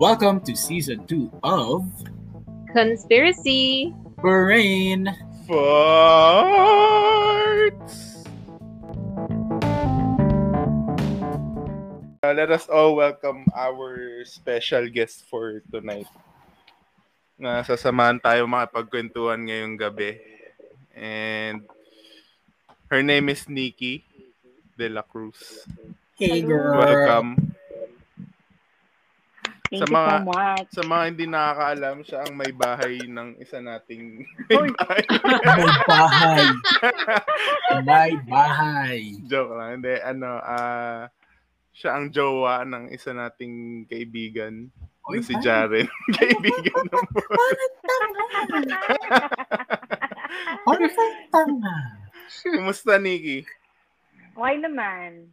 [0.00, 1.84] Welcome to season two of
[2.72, 3.92] Conspiracy.
[4.16, 5.12] Brain.
[5.44, 6.24] Farts!
[12.24, 16.08] Uh, let us all welcome our special guest for tonight.
[17.36, 20.16] Na sasamahan tayo makipagkwentuhan ngayong gabi.
[20.96, 21.68] And
[22.88, 24.08] her name is Nikki
[24.80, 25.68] De La Cruz.
[26.16, 26.80] Hey girl.
[26.80, 27.52] Welcome.
[29.70, 30.66] Thank Sa you mga- so much.
[30.74, 35.02] Sa mga hindi nakakaalam, siya ang may bahay ng isa nating may bahay.
[35.46, 36.42] May bahay.
[37.86, 38.98] May bahay.
[39.30, 39.78] Joke lang.
[39.78, 41.06] Hindi, ano, ah,
[41.70, 44.74] siya ang jowa ng isa nating kaibigan.
[45.06, 45.38] Oy, na si.
[45.38, 45.86] Jaren.
[46.18, 47.06] kaibigan ng
[50.66, 51.76] Ano sa tanga?
[52.42, 53.46] Kumusta, Nikki?
[54.34, 55.30] Okay naman.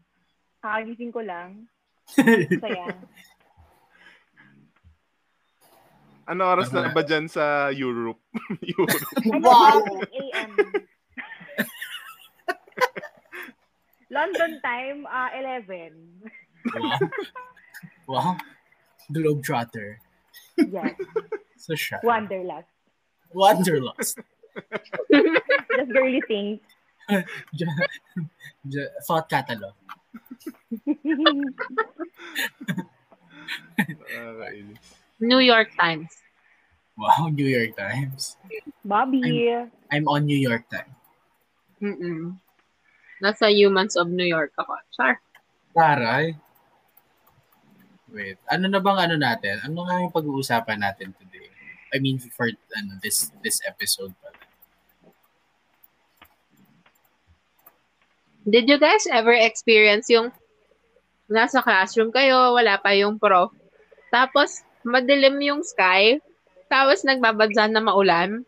[0.62, 1.66] Kakagising ko lang.
[2.08, 2.86] Saya.
[6.28, 8.20] Ano oras na ba dyan sa Europe?
[8.76, 9.08] Europe.
[9.40, 9.80] Wow.
[10.12, 10.52] AM.
[14.12, 15.92] London time, uh, 11.
[16.76, 17.00] wow.
[18.08, 18.32] Wow.
[19.12, 20.00] Globetrotter.
[20.56, 20.96] Yes.
[21.60, 22.00] So siya.
[22.04, 22.72] Wanderlust.
[23.32, 24.20] Wanderlust.
[25.12, 26.60] Just girly things.
[27.56, 27.68] J-
[28.68, 29.76] j- thought catalog.
[33.88, 34.97] Nakakainis.
[35.20, 36.10] New York Times.
[36.98, 38.38] Wow, New York Times.
[38.86, 39.50] Bobby.
[39.92, 40.94] I'm on New York Times.
[41.82, 42.38] Mm-mm.
[43.22, 44.74] Nasa Humans of New York ako.
[44.94, 45.22] Char.
[45.74, 46.38] Taray.
[48.08, 49.62] Wait, ano na bang ano natin?
[49.62, 51.50] Ano nga yung pag-uusapan natin today?
[51.94, 54.42] I mean, for ano, this this episode pala.
[58.48, 60.32] Did you guys ever experience yung
[61.28, 63.52] nasa classroom kayo, wala pa yung prof,
[64.08, 66.24] tapos madilim yung sky,
[66.72, 68.48] tapos nagbabadsa na maulan,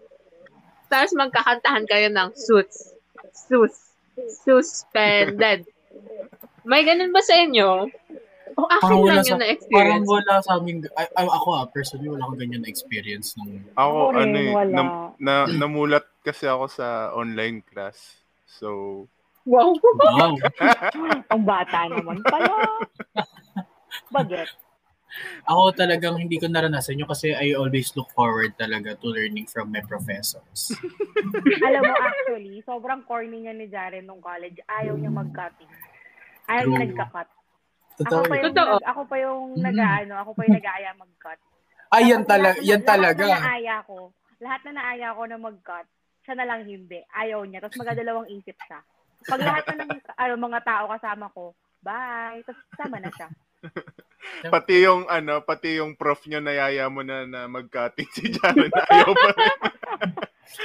[0.88, 2.96] tapos magkakantahan kayo ng suits,
[3.36, 3.76] sus,
[4.42, 5.68] suspended.
[6.64, 7.92] May ganun ba sa inyo?
[8.58, 10.08] O akin Parang lang sa- yun Parang na-experience?
[10.10, 14.12] wala sa amin, ay, ay, ako ah, personally, wala akong ganyan na experience nung, Ako,
[14.12, 18.20] rin, ano eh, nam- na, namulat kasi ako sa online class.
[18.50, 19.06] So,
[19.48, 19.74] Wow.
[19.82, 20.36] wow,
[21.34, 22.54] Ang bata naman pala.
[24.14, 24.50] Baget.
[25.44, 29.70] Ako talagang hindi ko naranasan yun kasi I always look forward talaga to learning from
[29.70, 30.70] my professors.
[31.68, 34.62] Alam mo, actually, sobrang corny niya ni Jaren nung college.
[34.66, 35.70] Ayaw niya mag-cutting.
[36.46, 36.86] Ayaw niya True.
[36.88, 37.30] nagka-cut.
[38.00, 38.22] Ako Totoo.
[38.24, 38.76] pa yung, Totoo.
[38.76, 39.64] nag, ako pa yung Mm.
[39.66, 41.40] nag-ano, ako pa yung nag-aaya mag-cut.
[41.90, 43.24] Ay, yan, Tapos tala- lahat- yan talaga.
[43.24, 43.98] Lahat na naaya ko,
[44.40, 45.88] lahat na naaya ko na mag-cut,
[46.22, 47.00] siya na lang hindi.
[47.12, 47.60] Ayaw niya.
[47.60, 48.80] Tapos magdadalawang isip siya.
[49.22, 52.40] Pag lahat na ng ano, mga tao kasama ko, bye.
[52.46, 53.28] Tapos sama na siya.
[54.54, 58.84] Pati yung, ano, pati yung prof nyo nayaya mo na na mag-cutting si Jaren na
[58.94, 59.58] ayaw pa rin.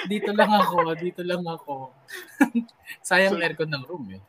[0.08, 1.92] Dito lang ako, dito lang ako.
[3.08, 4.22] Sayang So- aircon ng room eh.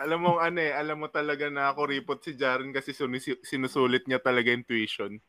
[0.00, 2.96] Alam mo, ano eh, alam mo talaga na ako ripot si Jaren kasi
[3.44, 5.20] sinusulit niya talaga yung tuition.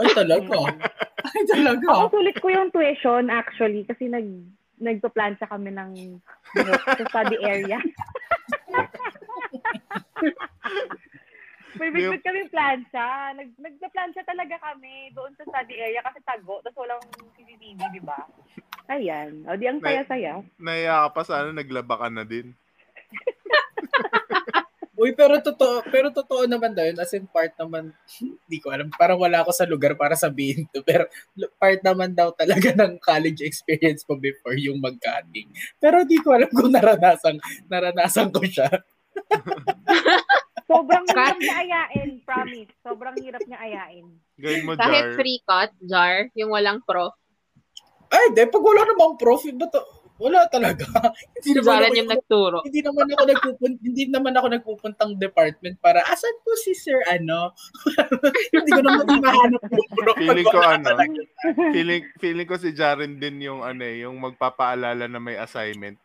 [0.00, 0.56] Ay, talaga.
[1.28, 1.84] Ay, talaga.
[1.92, 4.24] Ako sulit ko yung tuition actually kasi nag
[4.80, 6.18] nagpa-plancha kami ng
[6.56, 7.78] sa study area.
[11.78, 13.34] May bitbit kami plancha.
[13.34, 16.62] Nag, nagpa-plancha talaga kami doon sa study area kasi tago.
[16.62, 17.02] Tapos walang
[17.34, 18.18] CCTV, di ba?
[18.90, 19.42] Ayan.
[19.48, 20.44] O di ang saya-saya.
[20.60, 22.54] Naiya ka pa sana, naglaba ka na din.
[24.94, 26.94] Uy, pero totoo, pero totoo naman daw yun.
[27.02, 27.90] As in, part naman,
[28.46, 28.88] hindi ko alam.
[28.94, 30.86] Parang wala ako sa lugar para sabihin to.
[30.86, 31.10] Pero
[31.58, 35.50] part naman daw talaga ng college experience ko before yung mag-cutting.
[35.82, 38.70] Pero di ko alam kung naranasan, naranasan ko siya.
[40.64, 42.72] Sobrang hirap niya ayain, promise.
[42.80, 44.06] Sobrang hirap niya ayain.
[44.34, 45.16] Gawin mo, Kahit Jar.
[45.16, 47.12] free cut, jar, yung walang prof.
[48.08, 49.74] Ay, di, pag wala namang prof, ba't,
[50.16, 50.86] wala talaga.
[51.34, 52.58] hindi Si naman ako yung nagturo.
[52.62, 57.50] hindi naman ako nagpupunta hindi naman ako nagpupuntang department para asan po si sir ano
[58.54, 61.20] hindi ko naman mahanap yung prof Feeling ko, ano, talaga.
[61.74, 65.98] feeling, feeling ko si Jaren din yung, ano eh, yung magpapaalala na may assignment.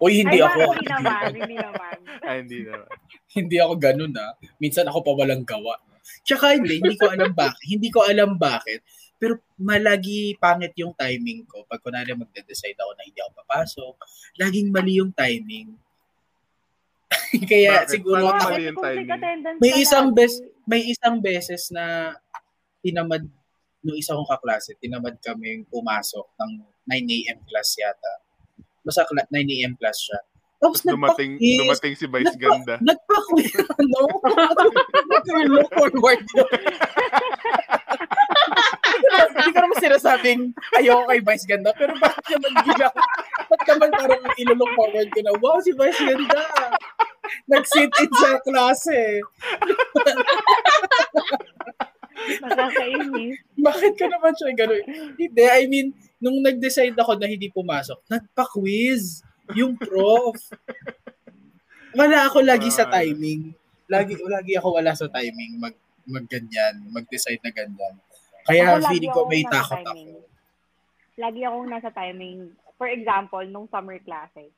[0.00, 1.96] Uy, hindi Ay, ako parang hindi naman, hindi naman.
[2.28, 2.76] Ay, hindi na.
[3.36, 4.32] hindi ako ganun ah.
[4.56, 5.76] Minsan ako pa walang gawa.
[6.24, 7.60] Tsaka hindi, hindi ko alam bakit.
[7.76, 8.80] Hindi ko alam bakit.
[9.20, 11.62] Pero malagi pangit yung timing ko.
[11.68, 13.94] Pag kunwari magde-decide ako na hindi ako papasok,
[14.40, 15.76] laging mali yung timing.
[17.44, 17.92] Kaya Bakit?
[17.92, 19.08] siguro Bakit ako- mali yung timing?
[19.60, 22.16] May isang bes- may isang beses na
[22.80, 23.28] tinamad
[23.84, 26.50] nung isa kong kaklase, tinamad kaming pumasok ng
[26.88, 27.38] 9 a.m.
[27.44, 28.12] class yata.
[28.90, 29.78] Basta kla- 9 a.m.
[29.78, 30.18] class siya.
[30.60, 31.56] Tapos Dumating, nagpa-quiz.
[31.62, 32.74] dumating si Vice Nagpa- Ganda.
[32.82, 33.54] Nagpa-quiz.
[33.80, 34.00] Ano?
[35.08, 36.48] Nag-look forward yun.
[39.30, 40.40] Hindi ko naman sinasabing
[40.76, 42.92] ayoko kay Vice ganda, pero bakit naman bilang,
[43.48, 46.42] ba't naman parang ilulong forward ko na, wow, si Vice ganda.
[47.48, 49.00] Nag-sit in sa klase.
[52.40, 53.36] Nakakainis.
[53.66, 54.82] Bakit ka naman siya gano'n?
[55.16, 55.88] Hindi, I mean,
[56.20, 59.24] nung nag-decide ako na hindi pumasok, nagpa-quiz
[59.56, 60.36] yung prof.
[61.96, 63.50] Wala ako lagi sa timing.
[63.90, 65.74] Lagi lagi ako wala sa timing mag
[66.06, 67.94] magganyan, mag-decide na ganyan.
[68.46, 69.94] Kaya Ako, feeling ko may takot ako.
[69.94, 70.10] timing.
[71.20, 72.38] Lagi akong nasa timing.
[72.80, 74.50] For example, nung summer classes,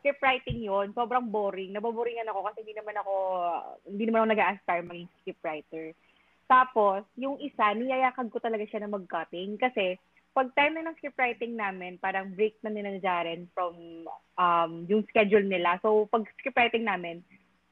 [0.00, 1.76] script writing yon sobrang boring.
[1.76, 3.14] Naboboringan ako kasi hindi naman ako,
[3.84, 5.86] hindi naman ako nag-aspire maging script writer.
[6.50, 9.94] Tapos, yung isa, niyayakag ko talaga siya na mag-cutting kasi
[10.34, 13.74] pag time na ng script writing namin, parang break na nila ni Jaren from
[14.34, 15.78] um, yung schedule nila.
[15.78, 17.22] So, pag script writing namin,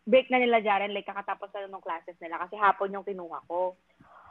[0.07, 3.75] break na nila Jaren, like kakatapos na ng classes nila kasi hapon yung kinuha ko.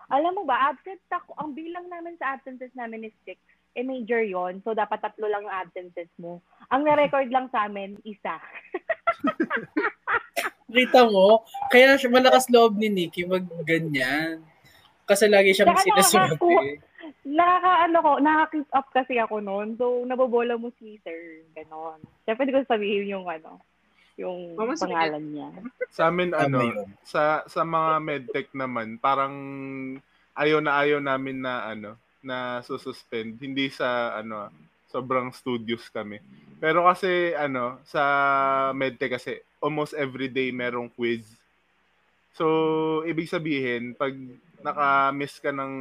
[0.07, 3.43] Alam mo ba, absent ako, ang bilang namin sa absences namin is six.
[3.75, 6.39] Eh, major yon So, dapat tatlo lang yung absences mo.
[6.71, 8.39] Ang na-record lang sa amin, isa.
[10.67, 14.43] Kita mo, kaya siya malakas loob ni Nikki mag ganyan.
[15.07, 16.35] Kasi lagi siyang Saka sinasabi.
[16.35, 16.85] nakaka-
[17.27, 19.75] Nakaka, ano ko, nakaka-keep up kasi ako noon.
[19.75, 21.43] So, nabobola mo si sir.
[21.55, 21.99] Ganon.
[22.23, 23.59] Siyempre, hindi ko sabihin yung ano,
[24.15, 24.91] yung Mama, sige.
[24.91, 25.47] pangalan niya.
[25.91, 26.87] Sa amin, ano, yun.
[27.03, 29.35] sa sa mga medtech naman, parang
[30.35, 33.39] ayaw na ayaw namin na ano, na sususpend.
[33.39, 34.51] Hindi sa ano,
[34.87, 36.23] sobrang studios kami.
[36.57, 38.03] Pero kasi ano, sa
[38.73, 41.23] medtech kasi almost every day merong quiz.
[42.37, 44.13] So, ibig sabihin, pag
[44.61, 45.73] naka-miss ka ng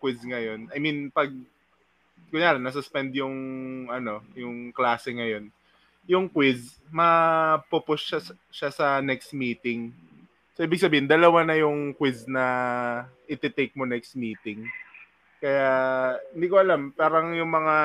[0.00, 1.28] quiz ngayon, I mean, pag
[2.32, 3.36] kunyari, nasuspend yung
[3.88, 5.52] ano, yung klase ngayon,
[6.08, 9.92] yung quiz, mapupush siya, siya sa next meeting.
[10.56, 12.44] So, ibig sabihin, dalawa na yung quiz na
[13.28, 14.64] iti-take mo next meeting.
[15.38, 15.70] Kaya,
[16.34, 17.76] hindi ko alam, parang yung mga,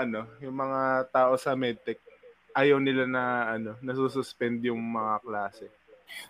[0.00, 0.80] ano, yung mga
[1.12, 2.00] tao sa medtech,
[2.56, 3.22] ayaw nila na,
[3.52, 5.68] ano, nasususpend yung mga klase.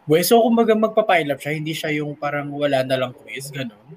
[0.07, 3.95] Well, so kumbaga magpa-pile up siya, hindi siya yung parang wala na lang quiz, gano'n.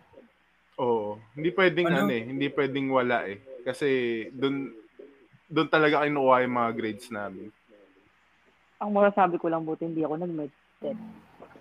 [0.78, 1.18] Oo.
[1.34, 2.06] Hindi pwedeng Ano?
[2.06, 3.42] ano, eh, hindi pwedeng wala eh.
[3.66, 3.88] Kasi
[4.34, 4.70] doon
[5.50, 7.50] doon talaga kinukuha yung mga grades namin.
[8.82, 10.52] Ang masasabi ko lang buti, hindi ako nag-med.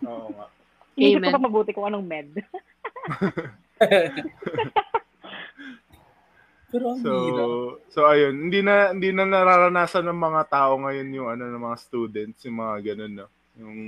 [0.05, 0.47] Oo nga.
[0.94, 1.31] Amen.
[1.31, 2.29] ko pa mabuti kung anong med.
[6.75, 7.50] Pero ang So, hirap.
[7.87, 11.79] so ayun, hindi na hindi na nararanasan ng mga tao ngayon yung ano ng mga
[11.79, 13.29] students, yung mga ganun, no.
[13.55, 13.79] Yung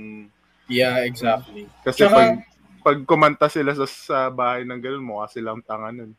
[0.67, 1.67] Yeah, exactly.
[1.83, 2.31] kasi Tsaka- pag
[2.79, 6.15] pag kumanta sila sa, sa bahay ng ganun, mukha silang tanga nun.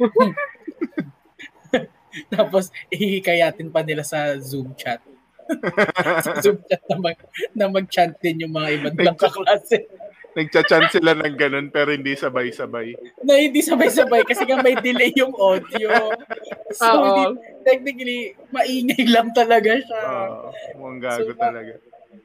[2.32, 5.04] Tapos, ihikayatin pa nila sa Zoom chat.
[6.24, 7.16] sa Zoom chat na, mag,
[7.52, 9.84] na mag-chant din yung mga ibang kaklase.
[10.36, 12.94] Nagcha-chant sila ng ganun pero hindi sabay-sabay.
[13.24, 16.12] na hindi sabay-sabay kasi nga may delay yung audio.
[16.76, 17.04] So, Oo.
[17.04, 17.24] hindi,
[17.64, 20.02] technically, maingay lang talaga siya.
[20.04, 20.48] Oo,
[20.78, 21.72] mukhang gago So, talaga.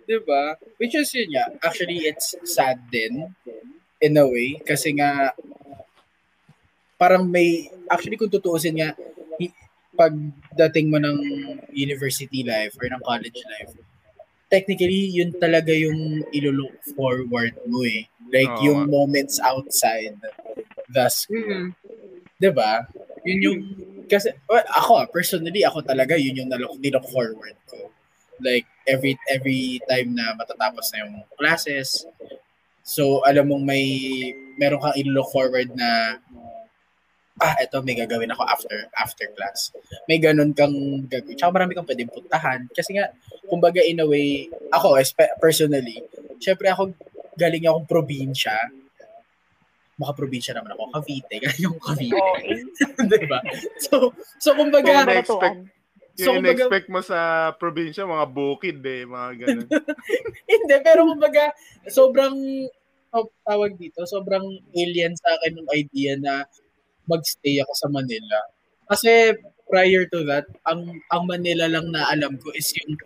[0.03, 0.43] Diba?
[0.79, 1.47] Which is yun nga.
[1.63, 3.31] Actually, it's sad din
[4.03, 5.31] in a way kasi nga
[6.99, 8.91] parang may actually kung tutuusin nga
[9.93, 11.17] pagdating mo ng
[11.71, 13.73] university life or ng college life
[14.53, 18.05] technically yun talaga yung ilolook forward mo eh.
[18.29, 18.65] Like Oo.
[18.69, 20.13] yung moments outside
[20.93, 21.73] the school.
[21.73, 21.73] Mm.
[22.37, 22.83] 'di ba
[23.23, 23.59] yun yung
[24.11, 27.89] kasi well, ako ah, personally ako talaga yun yung nalook nilook forward ko.
[28.43, 32.03] Like every every time na matatapos na yung classes.
[32.83, 33.87] So alam mong may
[34.59, 36.19] meron kang i-look forward na
[37.41, 39.73] ah eto may gagawin ako after after class.
[40.05, 40.73] May ganun kang
[41.09, 41.37] gagawin.
[41.37, 42.69] Tsaka marami kang pwedeng puntahan.
[42.69, 43.09] Kasi nga
[43.49, 44.97] kumbaga in a way ako
[45.41, 46.01] personally
[46.37, 46.93] syempre ako
[47.33, 48.53] galing akong probinsya.
[49.97, 50.89] Maka probinsya naman ako.
[50.89, 51.35] Cavite.
[51.45, 52.17] Galing ako Cavite.
[52.17, 52.61] Oo, eh.
[53.05, 53.39] diba
[53.77, 55.05] so so kumbaga.
[56.13, 59.65] So, Yung kumbaga- in-expect mo sa probinsya, mga bukid eh, mga ganun.
[60.53, 61.49] Hindi, pero kumbaga,
[61.89, 62.37] sobrang,
[63.17, 64.45] oh, tawag dito, sobrang
[64.77, 66.45] alien sa akin yung idea na
[67.09, 68.37] magstay ako sa Manila.
[68.87, 69.35] Kasi
[69.67, 72.99] prior to that, ang ang Manila lang na alam ko is yung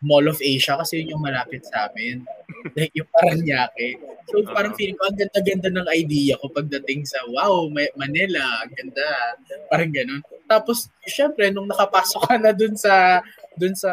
[0.00, 2.24] Mall of Asia kasi yun yung malapit sa amin.
[2.76, 4.00] Like yung Paranaque.
[4.32, 8.72] So parang feeling ko, ang ganda-ganda ng idea ko pagdating sa, wow, may Manila, ang
[8.72, 9.36] ganda.
[9.68, 10.24] Parang ganun.
[10.48, 13.20] Tapos, syempre, nung nakapasok ka na dun sa,
[13.60, 13.92] dun sa,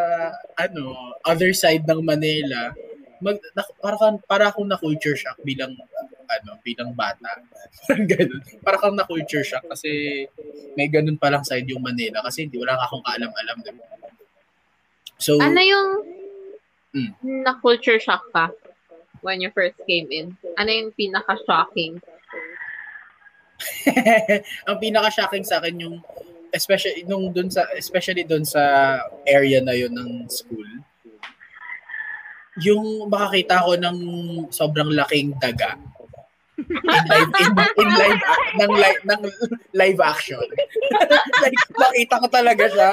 [0.56, 0.96] ano,
[1.27, 2.72] other side ng Manila,
[3.20, 5.75] mag, na, para, kang, para akong na-culture shock bilang,
[6.27, 7.41] ano, bilang bata.
[7.88, 8.41] Parang ganun.
[8.62, 10.24] Para kang na-culture shock kasi
[10.75, 13.57] may ganun palang side yung Manila kasi hindi, wala akong kaalam-alam.
[13.63, 13.84] Diba?
[15.17, 15.89] So, Ano yung
[16.96, 17.43] Mm.
[17.43, 18.50] na-culture shock ka
[19.22, 20.34] when you first came in?
[20.55, 22.00] Ano yung pinaka-shocking?
[24.69, 25.96] ang pinaka-shocking sa akin yung
[26.53, 30.65] especially nung dun sa especially dun sa area na yun ng school
[32.63, 33.98] yung makakita ko ng
[34.50, 35.75] sobrang laking daga
[36.58, 38.22] in live in, in live
[38.58, 39.22] ng live ng
[39.78, 40.42] live action
[41.44, 42.90] like makita ko talaga siya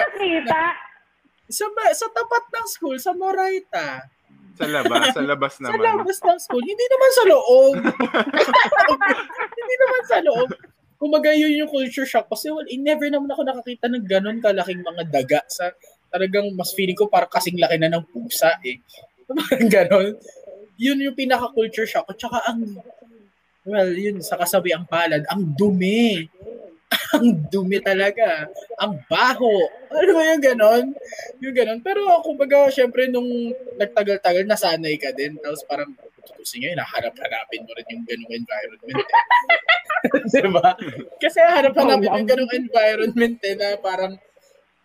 [1.49, 4.05] sa sa tapat ng school sa Moraita
[4.55, 5.83] Sa labas, sa labas sa naman.
[5.83, 7.77] labas ng school hindi naman sa loob
[9.59, 10.51] hindi naman sa loob
[10.95, 14.81] Kumaga yun yung culture shock kasi well, eh, never naman ako nakakita ng ganun kalaking
[14.81, 15.75] mga daga sa
[16.15, 18.79] talagang mas feeling ko parang kasing laki na ng pusa eh.
[19.27, 20.15] Parang ganun.
[20.79, 22.07] Yun yung pinaka-culture shock.
[22.07, 22.79] At saka ang,
[23.65, 26.29] well, yun, sa kasabi ang palad, ang dumi.
[27.17, 28.47] ang dumi talaga.
[28.79, 29.51] Ang baho.
[29.91, 30.85] Ano ba yung ganon?
[31.41, 31.81] Yung ganon.
[31.81, 33.27] Pero kumbaga, syempre, nung
[33.81, 35.41] nagtagal-tagal, nasanay ka din.
[35.41, 35.91] Tapos parang,
[36.25, 38.97] tutusin nga, nahanap-hanapin mo rin yung ganung environment.
[39.01, 39.09] Eh.
[40.33, 40.69] diba?
[41.19, 44.15] Kasi hanap-hanapin yung ganung environment eh, na parang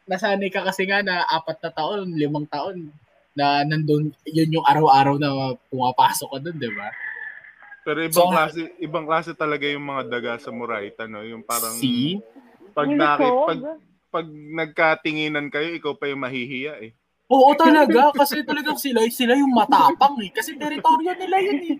[0.10, 2.90] nasanay ka kasi nga na apat na taon, limang taon,
[3.38, 6.90] na nandun, yun yung araw-araw na pumapasok ka dun, di ba?
[7.84, 11.24] Pero ibang So, klase, ibang klase talaga yung mga daga sa Moraita, no?
[11.24, 12.20] Yung parang See?
[12.76, 13.60] pag nakit, pag
[14.10, 16.92] pag nagkatinginan kayo, ikaw pa yung mahihiya eh.
[17.30, 20.34] Oo talaga, kasi talagang sila, sila yung matapang eh.
[20.34, 21.78] Kasi teritoryo nila yun eh.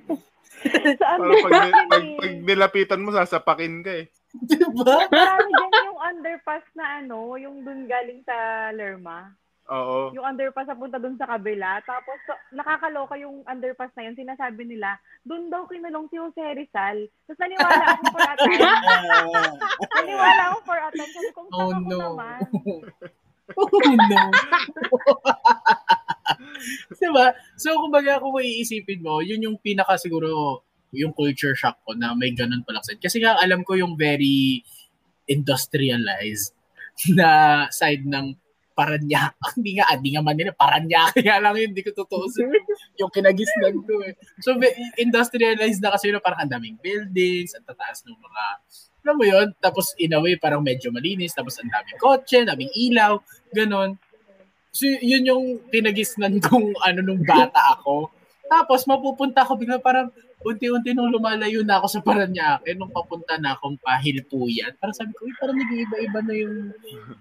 [1.00, 1.70] Saan Parang pag, ba?
[1.90, 4.06] pag, pag nilapitan mo, sasapakin ka eh.
[4.46, 5.10] Di ba?
[5.10, 9.34] Marami dyan yung underpass na ano, yung dun galing sa Lerma.
[9.70, 10.10] Oo.
[10.18, 11.78] Yung underpass na punta dun sa kabila.
[11.86, 14.18] Tapos so, nakakaloka yung underpass na yun.
[14.18, 17.06] Sinasabi nila, dun daw kinulong si Jose Rizal.
[17.30, 18.62] Tapos naniwala ako for a time.
[19.94, 21.12] naniwala ako for a time.
[21.14, 21.98] Sabi ko, oh no.
[22.18, 22.42] naman.
[23.54, 24.24] oh no.
[26.98, 27.28] diba?
[27.58, 32.34] So, kumbaga, kung iisipin mo, yun yung pinaka siguro yung culture shock ko na may
[32.34, 33.02] ganun palang side.
[33.02, 34.66] Kasi nga, alam ko yung very
[35.30, 36.58] industrialized
[37.14, 38.34] na side ng
[38.80, 39.36] Paranaque.
[39.60, 40.52] Hindi nga, hindi nga Manila.
[40.56, 41.60] Paranaque nga lang.
[41.60, 42.48] Hindi ko totoo sa
[42.96, 44.16] yung kinagisnan ko eh.
[44.40, 44.56] So,
[44.96, 48.44] industrialized na kasi yun, parang ang daming buildings, ang tataas ng mga,
[49.04, 52.72] alam mo yun, tapos in a way, parang medyo malinis, tapos ang daming kotse, daming
[52.72, 53.20] ilaw,
[53.52, 54.00] ganon.
[54.72, 58.08] So, yun yung pinagisnan kong ano nung bata ako.
[58.48, 60.08] Tapos, mapupunta ako bigla parang
[60.40, 65.28] unti-unti nung lumalayo na ako sa Paranaque, nung papunta na akong pahilpuyan, parang sabi ko,
[65.28, 66.56] "Uy, parang nag-iiba-iba na yung,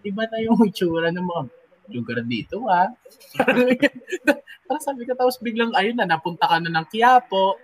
[0.06, 1.42] iba na yung itsura ng mga
[1.90, 2.92] lugar dito, ah.
[3.34, 3.64] parang,
[4.68, 7.58] parang sabi ko, tapos biglang, ayun na, napunta ka na ng Quiapo,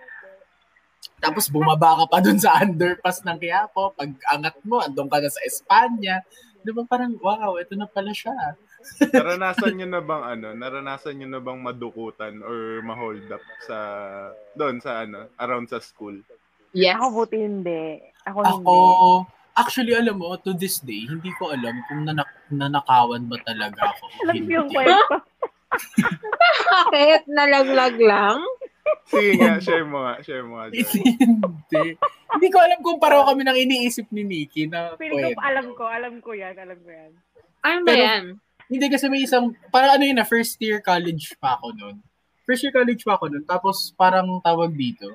[1.21, 5.31] tapos bumaba ka pa dun sa underpass ng Quiapo, pag angat mo, andun ka na
[5.31, 6.25] sa Espanya,
[6.65, 8.33] di ba parang, wow, ito na pala siya.
[9.07, 13.77] Naranasan nyo na bang ano, naranasan nyo na bang madukutan or ma-hold up sa,
[14.53, 16.15] doon sa ano, around sa school?
[16.71, 16.95] Yes.
[16.95, 17.99] Ako buti hindi.
[18.23, 19.31] Ako, Ako, hindi.
[19.53, 24.05] actually, alam mo, to this day, hindi ko alam kung nanak- nanakawan ba talaga ako.
[24.23, 25.15] Alam ko yung kwento.
[26.67, 27.21] Bakit?
[27.27, 28.39] Nalaglag lang?
[29.05, 30.69] Sige nga, share mo nga, share mo nga.
[30.69, 31.83] Hindi.
[32.27, 35.33] Hindi ko alam kung pareho kami nang iniisip ni Nikki na pwede.
[35.33, 37.11] ko, alam ko, alam ko yan, alam ko yan.
[37.61, 38.23] Ano ba Pero- yan?
[38.65, 42.01] Hindi kasi may isang, parang ano yun na, first year college pa ako noon.
[42.45, 43.45] First year college pa ako noon.
[43.45, 45.13] Tapos parang tawag dito,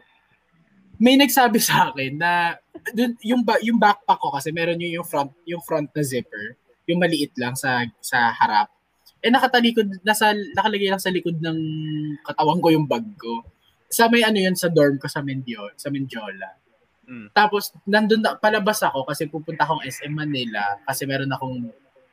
[1.00, 2.60] may nagsabi sa akin na
[2.92, 6.60] dun, yung, ba, yung backpack ko kasi meron yung, yung front yung front na zipper,
[6.84, 8.68] yung maliit lang sa sa harap.
[9.20, 11.58] Eh nakatalikod, nasa, nakalagay lang sa likod ng
[12.24, 13.44] katawan ko yung bag ko.
[13.90, 16.56] Sa may ano yun, sa dorm ko sa Mendio, sa Mendiola.
[17.10, 17.28] Mm.
[17.34, 21.68] Tapos, nandun na, palabas ako kasi pupunta akong SM Manila kasi meron akong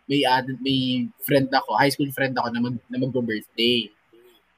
[0.07, 3.91] may ad, may friend ako, high school friend ako na, mag, na mag-birthday.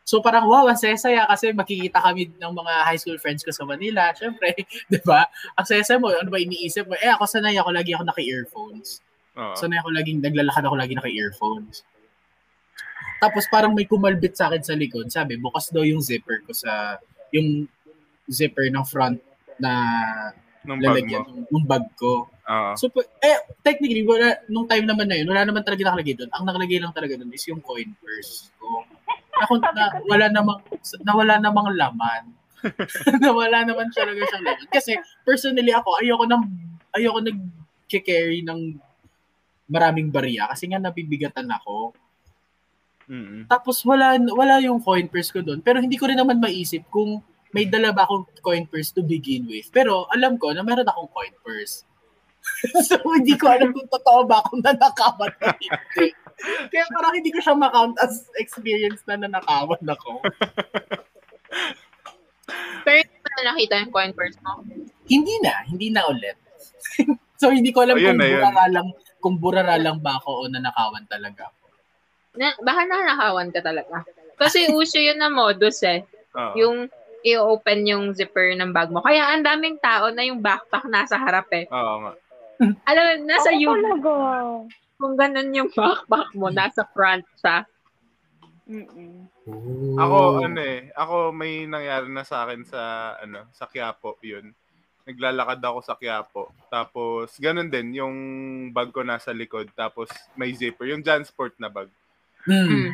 [0.09, 3.61] So parang wow, ang saya-saya kasi makikita kami ng mga high school friends ko sa
[3.61, 4.09] Manila.
[4.17, 4.57] Syempre,
[4.89, 5.29] 'di ba?
[5.53, 6.97] Ang saya-saya mo, ano ba iniisip mo?
[6.97, 9.05] Eh ako sanay ako lagi ako naka-earphones.
[9.37, 9.53] Oo.
[9.53, 11.85] Sanay ako laging naglalakad ako lagi naka-earphones.
[13.21, 15.13] Tapos parang may kumalbit sa akin sa likod.
[15.13, 16.97] Sabi, bukas daw yung zipper ko sa
[17.29, 17.69] yung
[18.25, 19.21] zipper ng front
[19.61, 19.71] na
[20.65, 20.83] bag mo.
[20.89, 22.25] lalagyan ng, ng bag ko.
[22.73, 22.89] So,
[23.21, 26.33] eh, technically, wala, nung time naman na yun, wala naman talaga nakalagay doon.
[26.33, 28.81] Ang nakalagay lang talaga doon is yung coin purse ko.
[29.45, 30.59] Ako, na, wala namang,
[31.05, 32.23] na wala namang laman.
[33.23, 34.67] na wala naman talaga siyang laman.
[34.73, 36.43] Kasi, personally ako, ayoko nang,
[36.97, 38.81] ayoko nag-carry ng
[39.69, 41.93] maraming barya kasi nga nabibigatan ako.
[43.09, 43.45] Mm-mm.
[43.45, 45.61] Tapos wala wala yung coin purse ko doon.
[45.61, 47.21] Pero hindi ko rin naman maisip kung
[47.53, 49.69] may dala ba akong coin purse to begin with.
[49.69, 51.85] Pero alam ko na meron akong coin purse.
[52.87, 56.07] so hindi ko alam kung totoo ba akong nanakawan o hindi.
[56.71, 60.23] Kaya parang hindi ko siya ma-count as experience na nanakawan ako.
[62.87, 62.99] Pero
[63.37, 64.63] na nakita yung coin purse mo.
[65.05, 66.37] Hindi na, hindi na ulit.
[67.39, 68.35] So hindi ko alam Ayun kung na yun.
[68.35, 68.87] burara lang
[69.23, 71.47] kung burara lang ba ako o nanakawan talaga.
[72.35, 74.03] Na, baka nanakawan ka talaga.
[74.35, 76.03] Kasi uso yun na modus eh.
[76.35, 76.53] Oo.
[76.59, 76.77] Yung
[77.23, 78.99] i-open yung zipper ng bag mo.
[78.99, 81.63] Kaya ang daming tao na yung backpack nasa harap eh.
[81.71, 82.13] Oo nga.
[82.89, 84.13] Alam mo, nasa Ako YouTube, talaga.
[84.99, 87.63] kung ganun yung backpack mo, nasa front siya.
[88.69, 89.25] Mm-mm.
[89.97, 92.81] Ako ano eh, ako may nangyari na sa akin sa
[93.17, 94.53] ano, sa Quiapo 'yun.
[95.09, 96.53] Naglalakad ako sa Quiapo.
[96.69, 98.15] Tapos ganun din yung
[98.69, 101.89] bag ko nasa likod tapos may zipper, yung Jansport na bag.
[102.45, 102.69] Hmm.
[102.69, 102.89] Mm.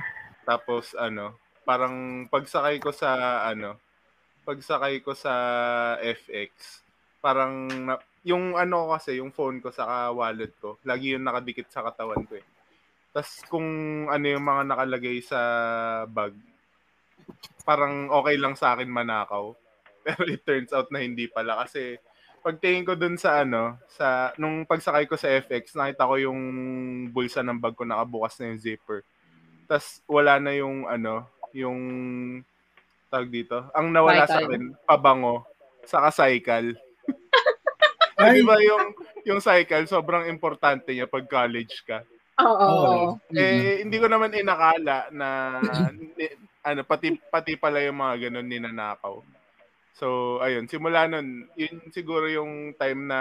[0.48, 1.36] Tapos ano,
[1.67, 3.75] parang pagsakay ko sa ano,
[4.48, 5.34] pagsakay ko sa
[6.00, 6.79] FX,
[7.19, 11.86] parang na- yung ano kasi, yung phone ko sa wallet ko, lagi yung nakadikit sa
[11.86, 12.46] katawan ko eh.
[13.13, 13.70] Tapos kung
[14.10, 15.39] ano yung mga nakalagay sa
[16.10, 16.34] bag,
[17.63, 19.53] parang okay lang sa akin manakaw.
[20.05, 22.01] Pero it turns out na hindi pala kasi
[22.46, 26.41] pagtingin ko dun sa ano, sa nung pagsakay ko sa FX, nakita ko yung
[27.10, 29.01] bulsa ng bag ko nakabukas na yung zipper.
[29.65, 31.82] Tapos wala na yung ano, yung
[33.10, 33.65] tawag dito.
[33.74, 34.50] Ang nawala sa Cycle.
[34.50, 35.36] akin, pabango,
[35.86, 36.77] saka cycle.
[38.25, 38.41] Ay.
[38.41, 38.86] Di ba yung
[39.25, 42.01] yung cycle sobrang importante niya pag college ka.
[42.41, 43.15] Oo.
[43.32, 43.39] Okay.
[43.39, 45.60] Eh hindi ko naman inakala na
[46.65, 49.22] ano pati pati pala yung mga ganun ninanakaw.
[49.96, 53.20] So ayun, simula nun, yun siguro yung time na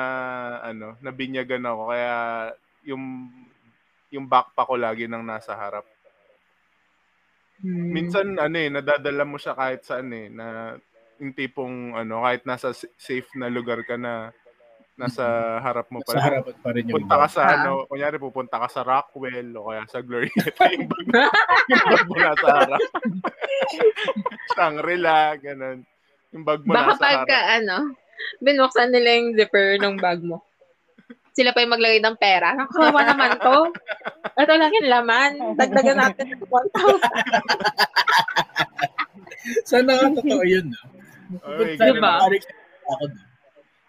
[0.59, 2.15] ano, nabinyagan ako kaya
[2.83, 3.31] yung
[4.11, 5.87] yung backpack ko lagi nang nasa harap.
[7.63, 7.95] Hmm.
[7.95, 10.75] Minsan ano eh, nadadala mo siya kahit saan eh, na
[11.23, 14.35] yung tipong ano, kahit nasa safe na lugar ka na
[14.95, 15.25] nasa
[15.59, 16.15] harap mo pa.
[16.15, 17.55] Sa harapan pa rin yung Punta ka sa Ah.
[17.59, 21.07] ano, kunyari pupunta ka sa Rockwell o kaya sa Glorieta, yung bag,
[21.67, 22.81] yung bag mo nasa harap.
[24.55, 25.79] Shangri-La, ganun.
[26.31, 27.57] Yung bag mo Baka nasa pagka, harap.
[27.59, 27.77] ano,
[28.39, 30.39] binuksan nila yung zipper ng bag mo.
[31.35, 32.55] Sila pa yung maglagay ng pera.
[32.55, 33.75] Nakawa naman to.
[34.39, 35.31] Ito lang yung laman.
[35.59, 37.03] Dagdagan natin ng 1,000.
[39.69, 40.71] Sana nga totoo yun.
[40.71, 40.79] No?
[41.43, 41.75] Ganun.
[41.75, 42.13] Diba?
[42.23, 43.05] ako.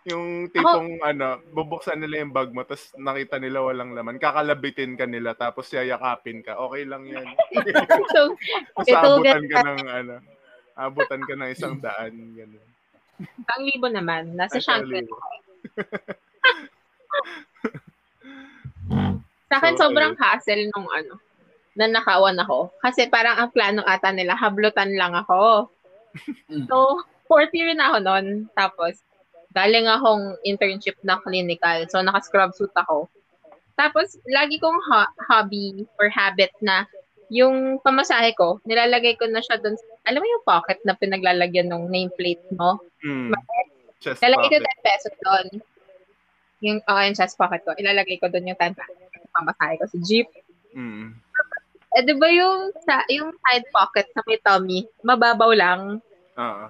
[0.06, 5.10] Yung tipong ano, bubuksan nila yung bag mo, tapos nakita nila walang laman, kakalabitin ka
[5.10, 6.62] nila, tapos yayakapin ka.
[6.62, 7.26] Okay lang yan.
[8.14, 8.38] so,
[8.86, 10.16] abutan ka ng ano,
[10.78, 12.14] abutan ka ng isang daan.
[12.38, 12.70] Ganun.
[13.50, 14.38] ang libo naman.
[14.38, 15.18] Nasa libo.
[19.50, 21.18] Sa akin, So, sobrang hassle nung ano,
[21.74, 22.70] na nakawan ako.
[22.78, 25.70] Kasi parang ang plano ata nila, hablutan lang ako.
[26.70, 28.28] So, fourth year na ako noon.
[28.54, 29.02] Tapos,
[29.56, 31.88] galing akong internship na clinical.
[31.88, 33.08] So, naka-scrub suit ako.
[33.80, 36.84] Tapos, lagi kong ho- hobby or habit na
[37.32, 39.80] yung pamasahe ko, nilalagay ko na siya doon.
[40.06, 42.84] Alam mo yung pocket na pinaglalagyan ng nameplate mo?
[43.02, 43.34] Mm.
[44.04, 44.80] Chest Ilalagay ko pocket.
[44.84, 45.48] 10 pesos doon.
[46.62, 47.74] Yung, oh, yung chest pocket ko.
[47.74, 48.98] Ilalagay ko doon yung 10 pesos.
[49.34, 50.28] Pamasahe ko sa jeep.
[50.78, 51.18] Mm.
[51.96, 56.04] Eh, di ba yung, sa, yung side pocket sa may tummy, mababaw lang.
[56.36, 56.66] Oo.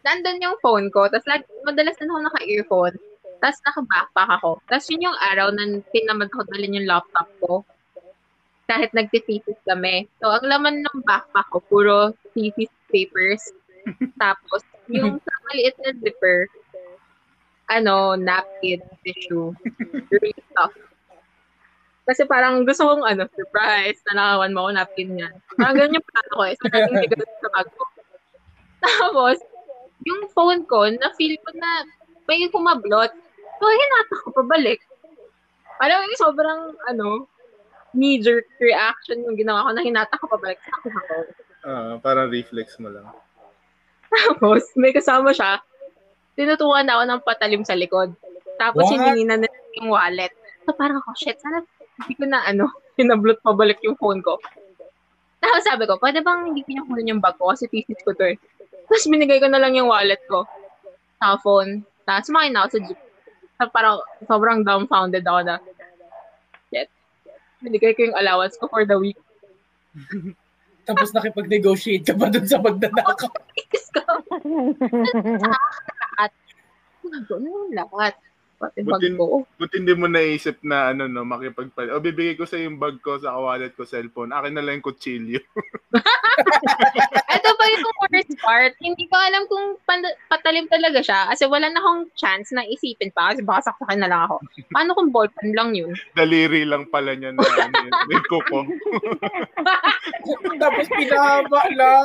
[0.00, 1.08] Nandun yung phone ko.
[1.08, 2.96] Tapos, lag, madalas na ako naka-earphone.
[3.40, 4.50] Tapos, naka-backpack ako.
[4.68, 7.64] Tapos, yun yung araw na pinamad ko dalhin yung laptop ko.
[8.68, 10.08] Kahit nagtithesis kami.
[10.20, 11.96] So, ang laman ng backpack ko, puro
[12.32, 13.44] thesis papers.
[14.22, 16.48] Tapos, yung sa maliit na zipper,
[17.70, 19.54] ano, napkin, tissue,
[20.10, 20.74] really stuff.
[22.10, 25.34] Kasi parang gusto kong, ano, surprise, na nakawan mo ako napkin yan.
[25.54, 26.54] Parang ganyan yung plano ko eh.
[26.58, 26.64] So,
[27.06, 27.84] bigat sa bag ko.
[28.82, 29.38] Tapos,
[30.06, 31.84] yung phone ko, na-feel ko na
[32.28, 33.12] may kumablot.
[33.60, 34.80] So, hinata ko pabalik.
[35.80, 37.08] Alam mo, yung sobrang, ano,
[37.92, 41.14] knee-jerk reaction yung ginawa ko na hinata ko pabalik sa akin ako.
[41.60, 43.04] Ah, parang reflex mo lang.
[44.08, 45.60] Tapos, may kasama siya.
[46.38, 48.14] Tinutukan na ako ng patalim sa likod.
[48.56, 48.92] Tapos, What?
[48.96, 50.32] hiningi na nila yung wallet.
[50.64, 51.60] So, parang ako, shit, sana
[52.00, 54.40] hindi ko na, ano, hinablot pabalik yung phone ko.
[55.40, 58.36] Tapos sabi ko, pwede bang hindi ko yung bag ko kasi thesis ko to eh.
[58.90, 60.42] Tapos binigay ko na lang yung wallet ko.
[61.22, 61.86] Sa phone.
[62.02, 63.00] Tapos sumakay na ako sa jeep.
[63.54, 65.56] Tapos parang sobrang dumbfounded ako na,
[66.74, 66.90] shit.
[67.62, 69.20] Binigay ko yung allowance ko for the week.
[70.90, 73.30] Tapos nakipag-negotiate ka pa dun sa magdadakaw.
[73.54, 74.02] Itis ko.
[75.38, 76.30] lahat.
[77.30, 78.18] Ano yung lahat?
[78.60, 79.48] Pati bag Butin- ko.
[79.56, 81.90] Buti hindi mo naisip na ano no, makipagpalit.
[81.90, 84.30] O bibigay ko sa yung bag ko sa wallet ko, cellphone.
[84.30, 85.40] Akin na lang yung kutsilyo.
[87.30, 88.76] Ito pa yung worst part.
[88.78, 91.32] Hindi ko alam kung pan- patalim talaga siya.
[91.32, 93.32] Kasi wala na akong chance na isipin pa.
[93.32, 94.44] Kasi baka saksakin na lang ako.
[94.68, 95.96] Paano kung ballpen lang yun?
[96.18, 98.60] Daliri lang pala niya na ano, yun, may kuko.
[100.62, 102.04] Tapos pinahaba lang.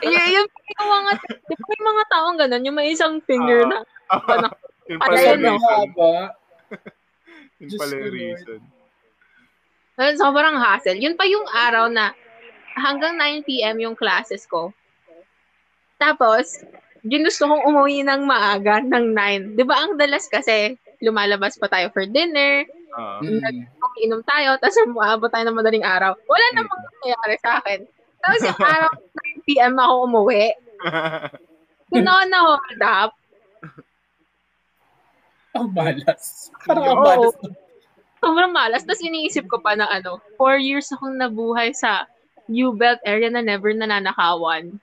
[0.00, 4.50] Y- yung, yung mga, ba yung mga taong ganun, yung may isang finger na, Ah,
[4.90, 5.88] yung Patay pala yung reason.
[7.60, 8.60] Yun pala yung reason.
[10.00, 10.98] Well, Sobrang hassle.
[10.98, 12.10] Yun pa yung araw na
[12.74, 14.72] hanggang 9pm yung classes ko.
[16.00, 16.64] Tapos,
[17.04, 19.60] ginusto kong umuwi ng maaga ng 9.
[19.60, 20.74] Di ba ang dalas kasi,
[21.04, 23.22] lumalabas pa tayo for dinner, Ah.
[23.22, 23.70] Mm.
[24.02, 26.10] inom tayo, tapos umaabot tayo ng madaling araw.
[26.26, 27.86] Wala namang nangyayari sa akin.
[28.18, 28.90] Tapos yung araw
[29.46, 30.44] 9pm ako umuwi.
[31.92, 33.10] Doon ako na hold up.
[35.56, 36.50] Ang malas.
[36.62, 37.34] Parang ang malas.
[38.20, 38.82] Sobrang malas.
[38.84, 42.06] Tapos iniisip ko pa na ano, four years akong nabuhay sa
[42.50, 44.78] U-Belt area na never nananakawan.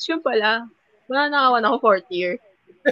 [0.00, 0.66] So yun pala,
[1.06, 2.40] nananakawan ako fourth year.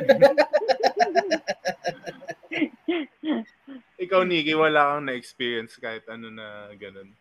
[4.00, 7.12] Ikaw, Nikki, wala kang na-experience kahit ano na ganun.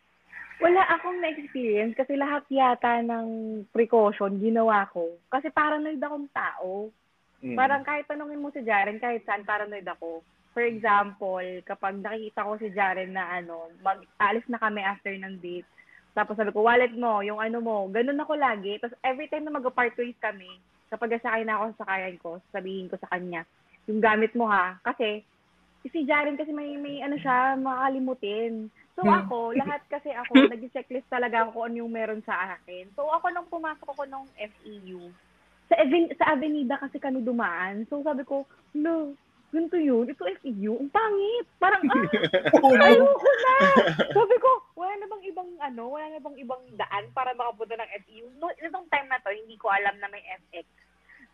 [0.59, 3.27] Wala akong na-experience kasi lahat yata ng
[3.71, 5.15] precaution ginawa ko.
[5.31, 6.91] Kasi paranoid akong tao.
[7.39, 7.55] Mm.
[7.55, 10.23] Parang kahit tanungin mo si Jaren, kahit saan, paranoid ako.
[10.51, 15.67] For example, kapag nakikita ko si Jaren na ano, mag-alis na kami after ng date,
[16.17, 18.75] tapos sabi ko, wallet mo, yung ano mo, ganun ako lagi.
[18.81, 20.49] Tapos every time na mag-part ways kami,
[20.89, 23.45] kapag sakay na ako sa sakayan ko, sabihin ko sa kanya,
[23.87, 25.23] yung gamit mo ha, kasi
[25.87, 28.67] si Jaren kasi may, may ano siya, makakalimutin.
[28.99, 29.15] So Hmm.
[29.23, 32.91] ako, lahat kasi ako, nag-checklist talaga ako kung ano yung meron sa akin.
[32.99, 35.13] So ako nung pumasok ako nung FEU,
[35.69, 37.85] sa, Aven- sa Avenida kasi kami dumaan.
[37.87, 39.13] So sabi ko, no,
[39.53, 40.09] ganito yun.
[40.09, 40.73] Ito FEU.
[40.77, 41.45] Ang pangit.
[41.61, 42.05] Parang, ah,
[42.89, 43.53] ayoko na.
[44.17, 47.91] Sabi ko, wala na bang ibang ano, wala na bang ibang daan para makapunta ng
[48.05, 48.27] FEU?
[48.37, 50.65] No, itong time na to, hindi ko alam na may FX.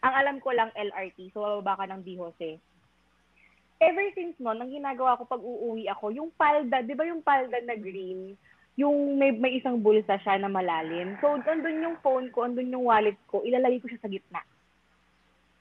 [0.03, 1.33] Ang alam ko lang LRT.
[1.33, 2.19] So, bababa ka ng D.
[2.19, 2.61] Jose.
[3.75, 7.59] Ever since noon, ang ginagawa ko pag uuwi ako, yung palda, di ba yung palda
[7.59, 8.39] na green,
[8.75, 11.15] yung may, may isang bulsa siya na malalim.
[11.23, 14.43] So, andun yung phone ko, andun yung wallet ko, ilalagay ko siya sa gitna.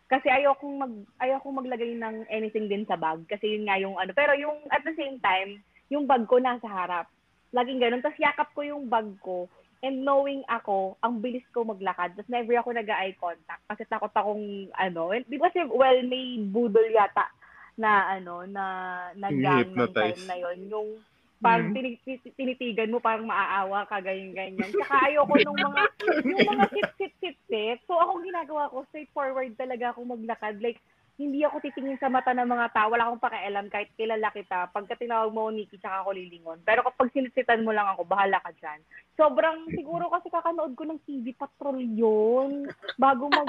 [0.04, 3.24] Kasi ayokong mag ayokong maglagay ng anything din sa bag.
[3.24, 4.12] Kasi yun nga yung ano.
[4.12, 7.08] Pero yung at the same time yung bag ko nasa harap.
[7.56, 8.04] Laging ganun.
[8.04, 9.48] Tapos yakap ko yung bag ko.
[9.80, 12.14] And knowing ako ang bilis ko maglakad.
[12.14, 13.64] Tapos never ako nag-eye contact.
[13.64, 17.26] Kasi takot akong ano kasi well may budol yata
[17.74, 18.64] na ano na
[19.18, 20.88] nag-gang ng time na yon yung
[21.44, 25.82] parang ti- tinitigan mo parang maaawa ka ganyan ganyan saka ayoko nung mga
[26.24, 30.58] yung mga sit sit sit sit so ako ginagawa ko straightforward talaga ako maglakad.
[30.58, 30.80] Like
[31.14, 32.90] hindi ako titingin sa mata ng mga tao.
[32.90, 34.66] Wala akong pakialam kahit kilala kita.
[34.74, 36.58] Pagka tinawag mo Nikki tsaka ako lilingon.
[36.66, 38.82] Pero kapag sinisitan mo lang ako bahala ka dyan.
[39.14, 42.66] Sobrang siguro kasi kakanood ko ng TV Patrol yun.
[42.98, 43.46] Bago mag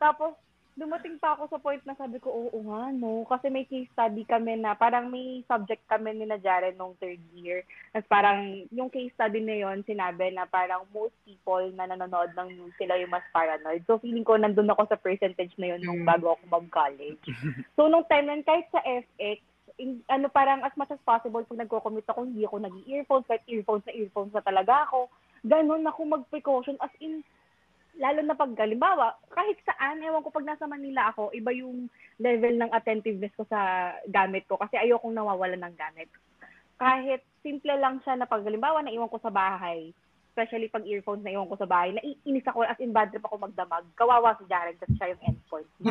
[0.00, 0.32] tapos
[0.80, 3.28] dumating pa ako sa point na sabi ko, oo nga, no.
[3.28, 7.20] Kasi may case study kami na, parang may subject kami ni na Jaren nung third
[7.36, 7.60] year.
[7.92, 12.48] Tapos parang, yung case study na yon sinabi na parang most people na nanonood ng
[12.56, 13.84] news, sila yung mas paranoid.
[13.84, 16.08] So feeling ko, nandun ako sa percentage na yun nung Mm.
[16.08, 17.20] bago ako mag-college.
[17.76, 19.44] so nung time na kahit sa FX,
[19.76, 23.84] in, ano parang as much as possible pag nagko-commute ako, hindi ako nag-earphones, kahit earphones
[23.84, 25.08] na earphones na talaga ako.
[25.40, 27.24] Ganon ako mag-precaution as in,
[27.98, 31.90] lalo na pag halimbawa, kahit saan, ewan ko pag nasa Manila ako, iba yung
[32.22, 36.06] level ng attentiveness ko sa gamit ko kasi ayokong nawawala ng gamit.
[36.78, 39.90] Kahit simple lang siya na pag halimbawa naiwan ko sa bahay,
[40.30, 43.36] especially pag earphones na iwan ko sa bahay, naiinis ako as in bad trip ako
[43.42, 43.84] magdamag.
[43.98, 45.70] Kawawa si Jared kasi siya yung endpoint.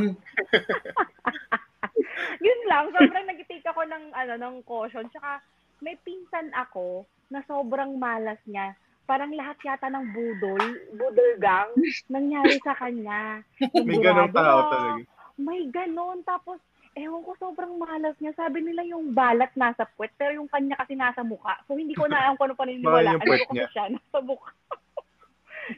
[2.46, 5.06] Yun lang, sobrang nag-take ako ng ano ng caution.
[5.12, 5.44] Tsaka
[5.84, 8.74] may pinsan ako na sobrang malas niya
[9.10, 10.62] parang lahat yata ng budol,
[10.94, 11.74] budol gang,
[12.14, 13.42] nangyari sa kanya.
[13.74, 15.02] Yung May ganong tao talaga.
[15.40, 16.22] May ganon.
[16.22, 16.62] Tapos,
[16.94, 18.38] ewan ko, sobrang malas niya.
[18.38, 21.58] Sabi nila yung balat nasa puwet, pero yung kanya kasi nasa mukha.
[21.66, 23.10] So, hindi ko na alam kung ano Baka paniniwala.
[23.18, 24.52] yung Ano ko kasi siya nasa mukha.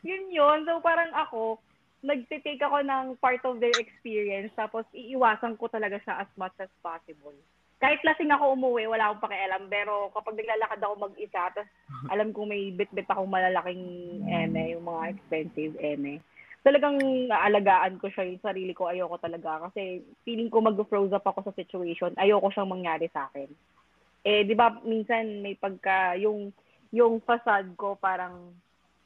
[0.03, 0.57] yun yun.
[0.67, 1.61] So, parang ako,
[2.01, 6.71] nagtitake ako ng part of their experience, tapos iiwasan ko talaga siya as much as
[6.81, 7.37] possible.
[7.81, 9.65] Kahit lasing ako umuwi, wala akong pakialam.
[9.65, 11.65] Pero kapag naglalakad ako mag-isa, tapos
[12.13, 16.21] alam ko may bit-bit akong malalaking eme, yung mga expensive eme.
[16.61, 17.01] Talagang
[17.33, 18.85] aalagaan ko siya yung sarili ko.
[18.85, 19.65] Ayoko talaga.
[19.65, 22.13] Kasi feeling ko mag-froze up ako sa situation.
[22.21, 23.49] Ayoko siyang mangyari sa akin.
[24.21, 26.53] Eh, di ba, minsan may pagka, yung,
[26.93, 28.53] yung facade ko parang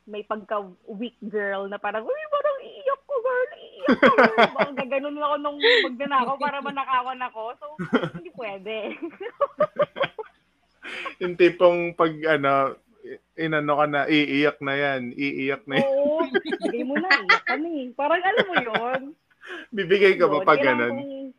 [0.05, 4.37] may pagka weak girl na parang, uy, parang iiyak ko, girl, iiyak ko, girl.
[4.57, 7.43] Parang gaganon ako nung magdanakaw para manakawan ako.
[7.57, 7.65] So,
[8.13, 8.75] hindi pwede.
[11.21, 12.77] Yung tipong pag ano,
[13.35, 15.85] inano ka na, iiyak na yan, iiyak na yan.
[15.85, 17.93] Oo, bigay mo na, iyak kami.
[17.93, 19.01] Parang alam mo yon
[19.75, 20.91] Bibigay ka ba pag ganun?
[20.93, 21.33] kong-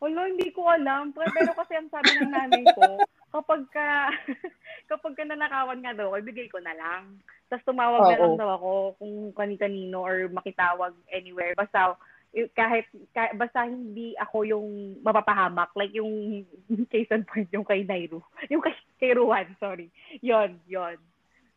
[0.00, 1.12] Wala, hindi ko alam.
[1.12, 3.04] Pero pero kasi ang sabi ng nanay ko,
[3.36, 4.08] kapag ka,
[4.90, 7.20] kapag ka nanakawan nga daw, ibigay ko na lang.
[7.52, 11.52] Tapos tumawag na lang daw ako kung kani-kanino or makitawag anywhere.
[11.52, 12.00] Basta
[12.32, 14.68] i- kahit, kahit basta hindi ako yung
[15.04, 15.68] mapapahamak.
[15.76, 16.48] Like yung
[16.92, 18.24] case in point yung kay Nairu.
[18.48, 19.92] Yung kay, kay Ruan sorry.
[20.24, 20.96] Yon yon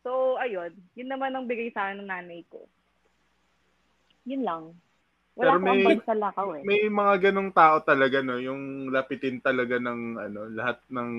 [0.04, 0.76] so ayun.
[1.00, 2.60] Yun naman ang bigay sa akin ng nanay ko.
[4.28, 4.76] Yun lang
[5.34, 6.62] wala Pero may- sa lakaw eh.
[6.62, 8.38] May mga ganong tao talaga, no?
[8.38, 11.10] Yung lapitin talaga ng, ano, lahat ng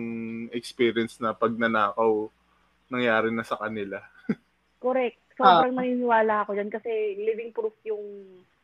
[0.56, 2.32] experience na pagnanakaw
[2.88, 4.00] nangyari na sa kanila.
[4.84, 5.20] correct.
[5.36, 8.04] Sobrang naniniwala ako dyan kasi living proof yung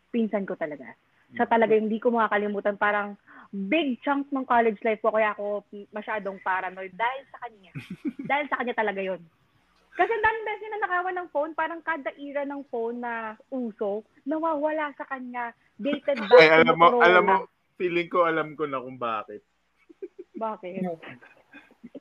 [0.08, 0.96] pinsan ko talaga.
[1.36, 2.80] Siya talaga yung hindi ko makakalimutan.
[2.80, 3.20] Parang
[3.52, 7.72] big chunk ng college life ko kaya ako masyadong paranoid dahil sa kanya.
[8.32, 9.20] Dahil sa kanya talaga yon
[9.92, 14.08] kasi ang daming beses na nakawan ng phone, parang kada era ng phone na uso,
[14.24, 15.52] nawawala sa kanya.
[15.76, 17.06] Dated back Ay, to alam mo, Motorola.
[17.06, 17.36] alam mo,
[17.76, 19.44] feeling ko alam ko na kung bakit.
[20.40, 20.82] Bakit?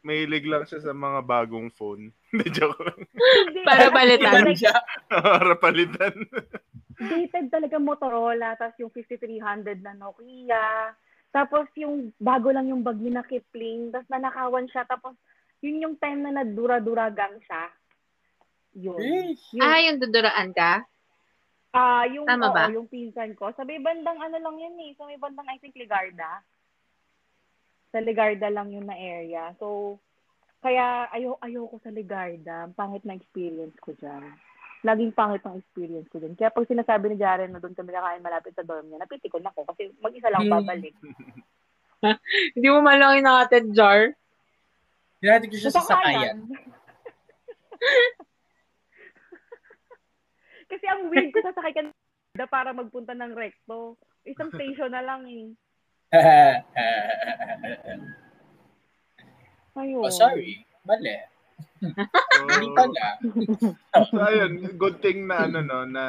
[0.06, 2.14] Mahilig lang siya sa mga bagong phone.
[2.30, 3.00] Hindi, joke lang.
[3.66, 3.90] Para.
[3.90, 4.76] Iba siya.
[5.10, 6.14] Para palitan.
[7.00, 10.94] Dated talaga Motorola, tapos yung 5300 na Nokia.
[11.30, 15.14] Tapos yung bago lang yung bag ni na Kipling, tapos nanakawan siya, tapos
[15.62, 17.70] yun yung time na nadura-duragang siya.
[18.74, 18.98] Yun.
[18.98, 19.62] Eh, Yun.
[19.62, 20.86] Ah, yung duduraan ka?
[21.70, 22.66] Ah, yung Tama oo, ba?
[22.68, 23.50] yung pinsan ko.
[23.54, 24.90] Sa may bandang ano lang yun eh.
[24.94, 26.42] Sa may bandang I think Ligarda.
[27.90, 29.54] Sa Ligarda lang yun na area.
[29.56, 29.98] So,
[30.60, 32.66] kaya ayo ayoko sa Ligarda.
[32.66, 34.22] Ang pangit na experience ko dyan.
[34.82, 36.34] Laging pangit ang experience ko dyan.
[36.34, 39.62] Kaya pag sinasabi ni Jaren na doon kami nakain malapit sa dorm niya, napitikon ako
[39.66, 40.54] kasi mag-isa lang Hmm.
[40.58, 40.94] babalik.
[42.56, 44.16] Hindi mo man lang inakatid jar.
[45.20, 46.48] Hinatid ko siya sa sakayan.
[50.70, 51.82] kasi ang weird ko sasakay ka
[52.32, 53.98] na para magpunta ng recto.
[54.22, 55.50] Isang station na lang eh.
[59.76, 60.02] Ayun.
[60.02, 60.62] oh, sorry.
[60.84, 61.14] Mali.
[62.40, 63.06] Hindi So, pala.
[64.08, 66.04] so, ayun, good thing na ano no na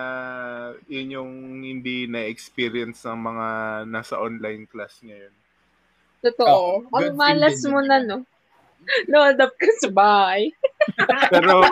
[0.87, 3.47] yun yung hindi na-experience ng mga
[3.87, 5.31] nasa online class ngayon.
[6.21, 6.87] Totoo.
[6.87, 8.23] Oh, Ang malas mo na, no?
[9.11, 10.51] No-adapt ka sa bahay.
[11.31, 11.63] Pero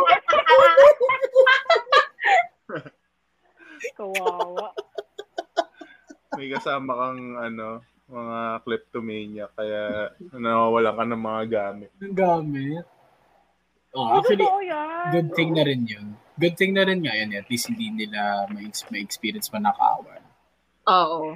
[3.97, 4.69] Kawawa.
[6.35, 7.67] may kasama kang ano,
[8.07, 11.91] mga kleptomania kaya nawawalan ka ng mga gamit.
[11.99, 12.85] Ang gamit.
[13.89, 15.09] Oh, Ay, actually, totoo yan.
[15.11, 16.07] good thing na rin yun.
[16.37, 17.33] Good thing na rin nga yun.
[17.33, 20.21] At least hindi nila may, may experience pa nakawan.
[20.85, 21.35] Oo.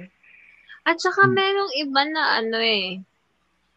[0.84, 1.34] At saka Hmm.
[1.34, 3.02] merong iba na ano eh.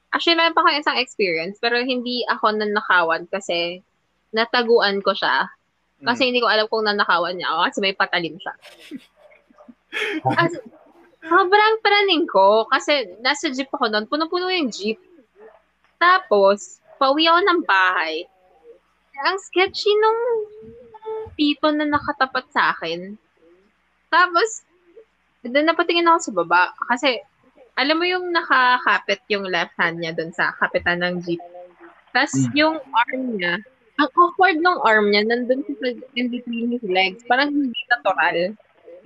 [0.08, 3.82] Actually, meron pa akong isang experience, pero hindi ako nanakawan kasi
[4.30, 5.50] nataguan ko siya.
[5.98, 8.54] Kasi hindi ko alam kung nanakawan niya ako kasi may patalim siya.
[10.42, 10.54] As,
[11.26, 14.06] sobrang praning ko kasi nasa jeep ako noon.
[14.06, 15.02] Puno-puno yung jeep.
[15.98, 18.30] Tapos, pauwi ako ng bahay.
[19.26, 20.22] Ang sketchy nung
[21.34, 23.18] people na nakatapat sa akin.
[24.14, 24.62] Tapos,
[25.42, 26.64] doon napatingin ako sa baba.
[26.86, 27.18] Kasi,
[27.78, 31.42] alam mo yung nakakapit yung left hand niya doon sa kapitan ng jeep.
[32.14, 32.54] Tapos, Mm.
[32.54, 33.58] yung arm niya,
[33.98, 37.26] ang awkward ng arm niya, nandun sa in between his legs.
[37.26, 38.54] Parang hindi natural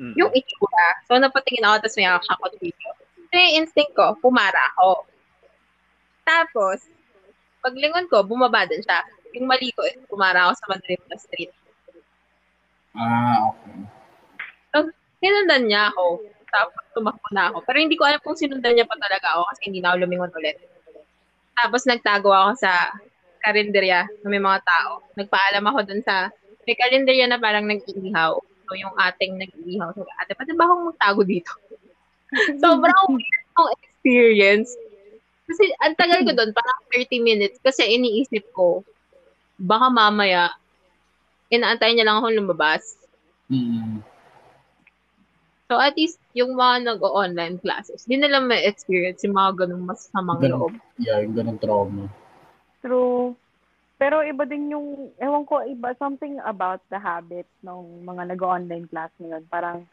[0.02, 0.18] Mm.
[0.18, 0.88] yung itsura.
[1.06, 2.90] So, napatingin ako, tapos may ako siyang video.
[3.30, 5.06] So, yung instinct ko, pumara ako.
[6.26, 6.90] Tapos,
[7.62, 9.06] paglingon ko, bumaba din siya.
[9.38, 11.54] Yung mali ko, is pumara ako sa madilim na street.
[12.98, 13.78] Ah, okay.
[15.22, 16.26] Sinundan niya ako.
[16.50, 17.62] Tapos, tumakbo na ako.
[17.70, 20.34] Pero hindi ko alam kung sinundan niya pa talaga ako kasi hindi na ako lumingon
[20.34, 20.58] ulit.
[21.62, 22.90] Tapos, nagtago ako sa
[23.42, 25.02] karinderya na may mga tao.
[25.18, 26.30] Nagpaalam ako dun sa,
[26.66, 28.34] may karinderya na parang nag-iihaw.
[28.40, 29.92] So, yung ating nag-iihaw.
[29.98, 31.52] So, ate, pati ba akong magtago dito?
[32.64, 34.72] Sobrang weird ng experience.
[35.52, 37.58] Kasi ang tagal ko doon, parang 30 minutes.
[37.60, 38.88] Kasi iniisip ko,
[39.60, 40.56] baka mamaya,
[41.52, 42.96] inaantay niya lang akong lumabas.
[43.52, 44.00] Mm.
[45.68, 50.40] So at least, yung mga nag-online classes, di nila may experience yung mga ganung masamang
[50.44, 50.52] Ganun.
[50.68, 50.74] loob.
[51.00, 52.12] Yeah, yung ganun trauma.
[52.82, 53.38] True.
[54.02, 59.14] Pero iba din yung, ewan ko, iba, something about the habit ng mga nag-online class
[59.22, 59.46] ngayon.
[59.46, 59.86] Parang,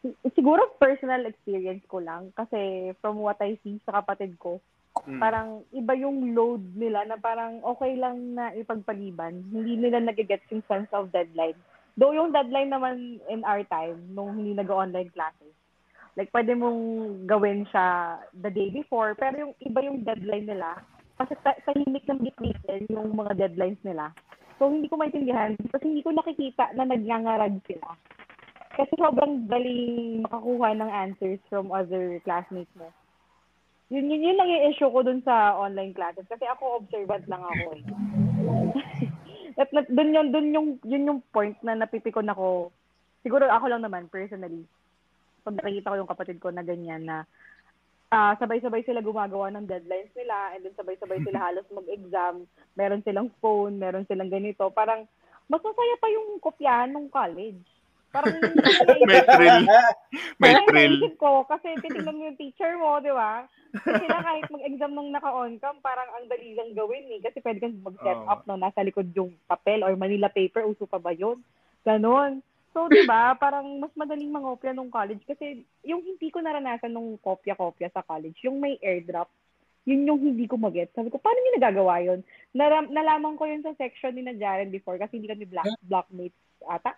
[0.00, 2.32] si- siguro personal experience ko lang.
[2.32, 4.56] Kasi from what I see sa kapatid ko,
[5.04, 5.20] Mm.
[5.20, 9.44] parang iba yung load nila na parang okay lang na ipagpaliban.
[9.52, 11.56] Hindi nila nag-get yung sense of deadline.
[12.00, 15.52] Though yung deadline naman in our time, nung hindi nag-online classes,
[16.16, 16.80] like pwede mong
[17.28, 20.80] gawin siya the day before, pero yung iba yung deadline nila,
[21.16, 24.12] kasi ta- tahimik ng bitwitin yung mga deadlines nila.
[24.56, 27.96] So, hindi ko maintindihan kasi hindi ko nakikita na nagngangarag sila.
[28.76, 32.92] Kasi sobrang daling makakuha ng answers from other classmates mo.
[33.88, 36.28] Yun, yun, yun lang yung issue ko dun sa online classes.
[36.28, 37.82] Kasi ako observant lang ako eh.
[39.60, 42.68] At na, dun yung, dun yung, yun yung point na napipikon ako.
[43.24, 44.68] Siguro ako lang naman, personally.
[45.46, 47.22] pag nakikita ko yung kapatid ko na ganyan na
[48.10, 52.46] ah, sabay-sabay sila gumagawa ng deadlines nila and then sabay-sabay sila halos mag-exam.
[52.78, 54.70] Meron silang phone, meron silang ganito.
[54.70, 55.08] Parang
[55.46, 57.62] mas masaya pa yung kopyahan nung college.
[58.10, 58.38] Parang
[59.10, 59.62] May thrill.
[60.40, 60.96] May thrill.
[61.20, 63.44] ko, kasi titignan mo yung teacher mo, di ba?
[63.76, 67.20] Kasi sila kahit mag-exam nung naka-on cam, parang ang dali lang gawin eh.
[67.20, 68.30] Kasi pwede kang mag-set Oo.
[68.30, 71.42] up no, nasa likod yung papel or Manila paper, uso pa ba yun?
[71.84, 72.40] Ganon.
[72.76, 77.16] So, di ba, parang mas madaling mangopya nung college kasi yung hindi ko naranasan nung
[77.24, 79.32] kopya-kopya sa college, yung may airdrop,
[79.88, 80.92] yun yung hindi ko mag-get.
[80.92, 82.20] Sabi ko, paano niyo nagagawa yun?
[82.52, 86.36] Naram- nalaman ko yun sa section ni na Jaren before kasi hindi kami black, blockmates
[86.68, 86.92] ata.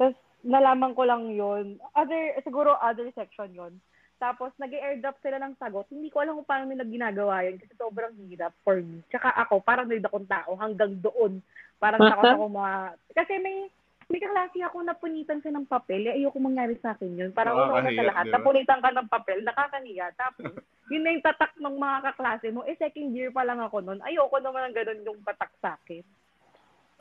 [0.00, 1.76] Tapos, nalaman ko lang yun.
[1.92, 3.76] Other, siguro other section yun.
[4.16, 5.92] Tapos, nag airdrop sila ng sagot.
[5.92, 9.04] Hindi ko alam kung paano nila ginagawa yun kasi sobrang hirap for me.
[9.12, 11.44] Tsaka ako, parang nalid akong tao hanggang doon.
[11.76, 12.72] Parang takot ako mga...
[13.12, 13.68] Kasi may
[14.12, 16.04] may kaklase ako na punitan siya ng papel.
[16.04, 17.30] Eh, ayoko mangyari sa akin yun.
[17.32, 18.34] Parang una una sa lahat, di ba?
[18.36, 20.06] napunitan ka ng papel, nakakahiya.
[20.20, 20.52] Tapos,
[20.92, 22.60] yun na yung tatak ng mga kaklase mo.
[22.68, 24.04] Eh, second year pa lang ako noon.
[24.04, 26.04] Ayoko naman ng ganun yung patak sa akin.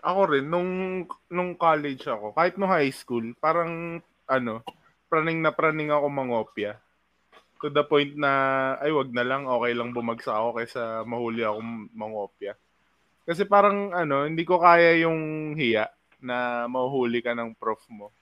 [0.07, 3.99] Ako rin, nung, nung college ako, kahit nung high school, parang,
[4.31, 4.63] ano,
[5.11, 6.79] praning na praning ako mangopya.
[7.59, 8.31] To the point na,
[8.79, 11.59] ay, wag na lang, okay lang bumagsak ako kaysa mahuli ako
[11.91, 12.55] mangopya.
[13.27, 18.13] Kasi parang, ano, hindi ko kaya yung hiya na mahuhuli ka ng prof mo.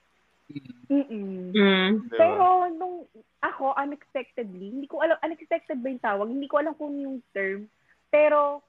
[0.90, 1.54] Mm-mm.
[1.54, 2.10] Mm.
[2.10, 2.18] Di ba?
[2.18, 3.06] Pero nung
[3.40, 6.28] ako, unexpectedly, hindi ko alam, unexpected ba yung tawag?
[6.28, 7.70] Hindi ko alam kung yung term.
[8.10, 8.66] Pero,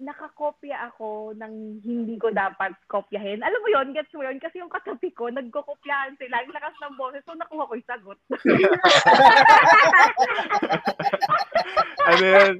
[0.00, 3.44] nakakopya ako ng hindi ko dapat kopyahin.
[3.44, 4.40] Alam mo yon gets mo yun?
[4.40, 6.40] Kasi yung katabi ko, nagkokopyahan sila.
[6.40, 8.18] Ang lakas ng boses, so nakuha ko yung sagot.
[12.08, 12.56] ano yan?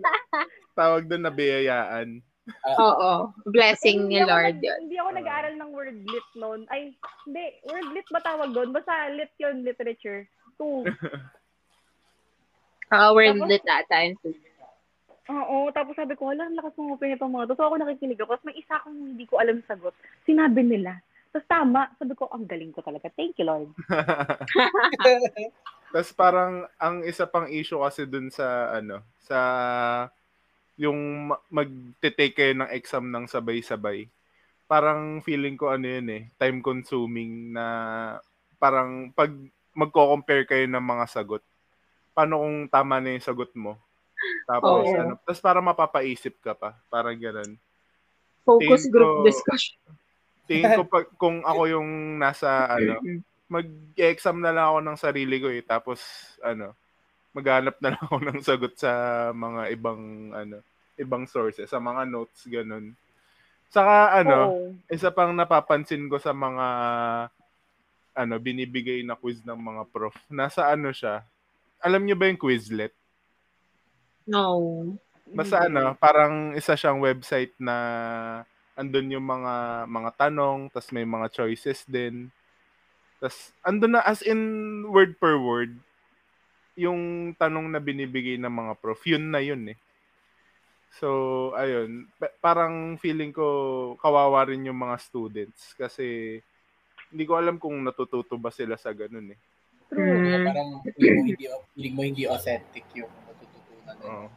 [0.76, 2.20] Tawag doon na biyayaan.
[2.78, 3.30] Oo.
[3.46, 4.80] Blessing ni ako Lord nag- yun.
[4.88, 6.60] Hindi ako nag-aaral ng word lit noon.
[6.68, 7.44] Ay, hindi.
[7.68, 8.72] Word lit ba tawag doon?
[8.72, 10.26] Basta lit yun, literature.
[10.56, 10.84] Two.
[12.90, 14.18] Oo, we're Tapos- lit that time.
[15.30, 17.54] Oo, tapos sabi ko, wala, ang lakas ng open itong mga to.
[17.54, 18.34] So ako nakikinig ako.
[18.34, 19.94] Tapos may isa akong hindi ko alam sagot.
[20.26, 20.98] Sinabi nila.
[21.30, 21.86] Tapos tama.
[22.02, 23.06] Sabi ko, ang galing ko talaga.
[23.14, 23.70] Thank you, Lord.
[25.94, 29.38] Tapos parang ang isa pang issue kasi dun sa ano, sa
[30.80, 34.08] yung ma- magte-take kayo ng exam ng sabay-sabay.
[34.64, 37.64] Parang feeling ko ano yun eh, time consuming na
[38.56, 39.28] parang pag
[39.76, 41.44] magko-compare kayo ng mga sagot.
[42.16, 43.76] Paano kung tama na yung sagot mo?
[44.48, 44.96] Tapos Oo.
[44.96, 47.60] ano, tapos para mapapaisip ka pa, parang ganun.
[48.48, 49.76] Focus Tingin group ko- discussion.
[50.48, 52.98] Tingin ko pag kung ako yung nasa ano,
[53.50, 55.60] mag-exam na lang ako ng sarili ko eh.
[55.60, 56.00] Tapos,
[56.40, 56.72] ano,
[57.34, 58.90] maghanap na lang ako ng sagot sa
[59.34, 60.62] mga ibang, ano,
[61.00, 62.92] ibang sources, sa mga notes, ganun.
[63.72, 64.76] Saka, ano, Oo.
[64.92, 66.66] isa pang napapansin ko sa mga,
[68.14, 70.14] ano, binibigay na quiz ng mga prof.
[70.28, 71.24] Nasa ano siya,
[71.80, 72.92] alam niyo ba yung Quizlet?
[74.28, 74.52] No.
[75.30, 77.74] Basta ano, parang isa siyang website na
[78.74, 82.28] andun yung mga mga tanong, tas may mga choices din.
[83.22, 84.40] Tas andun na as in
[84.88, 85.76] word per word
[86.78, 89.00] yung tanong na binibigay ng mga prof.
[89.04, 89.78] Yun na yun eh.
[90.98, 91.08] So,
[91.54, 92.10] ayun.
[92.18, 93.46] Pa- Parang feeling ko
[94.02, 96.38] kawawa rin yung mga students kasi
[97.10, 99.38] hindi ko alam kung natututo ba sila sa ganun eh.
[99.90, 100.46] Mm.
[100.46, 103.94] Parang feeling mo hindi, feeling mo hindi authentic yung natututunan.
[103.98, 104.10] nila.
[104.10, 104.28] Oo.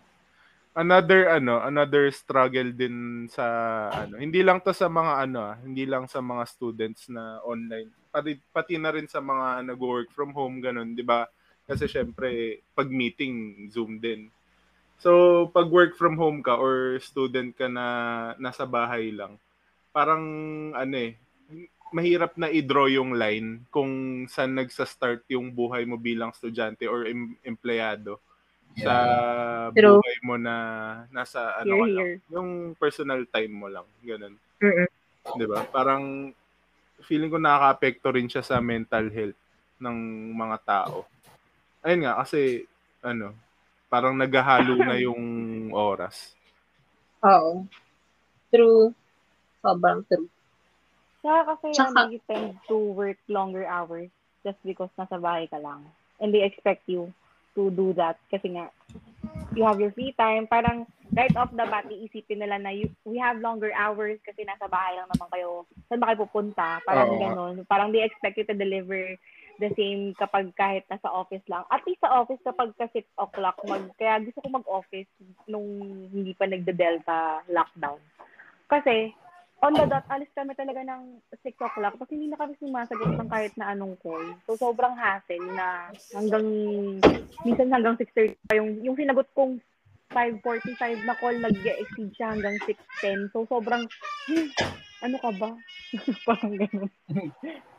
[0.73, 3.45] Another ano, another struggle din sa
[3.93, 7.93] ano, hindi lang to sa mga ano, ah, hindi lang sa mga students na online.
[8.09, 11.29] Pati, pati na rin sa mga nag-work from home ganun, 'di ba?
[11.69, 14.33] Kasi syempre pag meeting Zoom din.
[15.03, 17.85] So, pag work from home ka or student ka na
[18.39, 19.35] nasa bahay lang,
[19.91, 20.23] parang
[20.71, 21.19] ano eh,
[21.91, 27.35] mahirap na i-draw yung line kung saan nagsa-start yung buhay mo bilang estudyante or em-
[27.43, 28.17] empleyado
[28.79, 28.93] sa
[29.75, 30.01] True.
[30.01, 30.55] buhay mo na
[31.13, 32.17] nasa ano Here, ka lang, here.
[32.33, 32.49] yung
[32.79, 34.33] personal time mo lang, ganun.
[34.63, 34.89] Mm-mm.
[35.37, 35.61] 'Di ba?
[35.69, 36.33] Parang
[37.05, 39.37] feeling ko nakaka-apekto rin siya sa mental health
[39.77, 39.97] ng
[40.33, 41.05] mga tao.
[41.85, 42.65] Ayun nga kasi
[43.05, 43.35] ano,
[43.93, 45.21] parang naghahalo na yung
[45.69, 46.33] oras.
[47.21, 47.69] Oo.
[48.49, 48.89] True.
[49.61, 50.25] Sobrang true.
[51.21, 54.09] Saka kasi ano, you tend to work longer hours
[54.41, 55.85] just because nasa bahay ka lang.
[56.17, 57.13] And they expect you
[57.53, 58.73] to do that kasi nga
[59.53, 60.49] you have your free time.
[60.49, 64.65] Parang right off the bat, iisipin nila na you, we have longer hours kasi nasa
[64.65, 65.69] bahay lang naman kayo.
[65.85, 66.81] Saan ba kayo pupunta?
[66.81, 67.21] Parang Oo.
[67.21, 67.55] ganun.
[67.69, 69.15] Parang they expect you to deliver
[69.61, 71.61] the same kapag kahit nasa office lang.
[71.69, 75.09] At least sa office kapag ka 6 o'clock, mag, kaya gusto ko mag-office
[75.45, 75.67] nung
[76.09, 78.01] hindi pa nagde-delta lockdown.
[78.65, 79.13] Kasi
[79.61, 83.29] on the dot, alis kami talaga ng 6 o'clock kasi hindi na kami sumasagot ng
[83.29, 84.25] kahit na anong call.
[84.49, 86.47] So, sobrang hassle na hanggang,
[87.45, 89.61] minsan hanggang 6.30 pa yung, yung sinagot kong
[90.11, 93.31] 5.45 na call, nag-exceed siya hanggang 6.10.
[93.31, 93.85] So, sobrang,
[94.29, 94.49] hmm,
[95.05, 95.51] ano ka ba?
[96.27, 96.91] Parang ganun.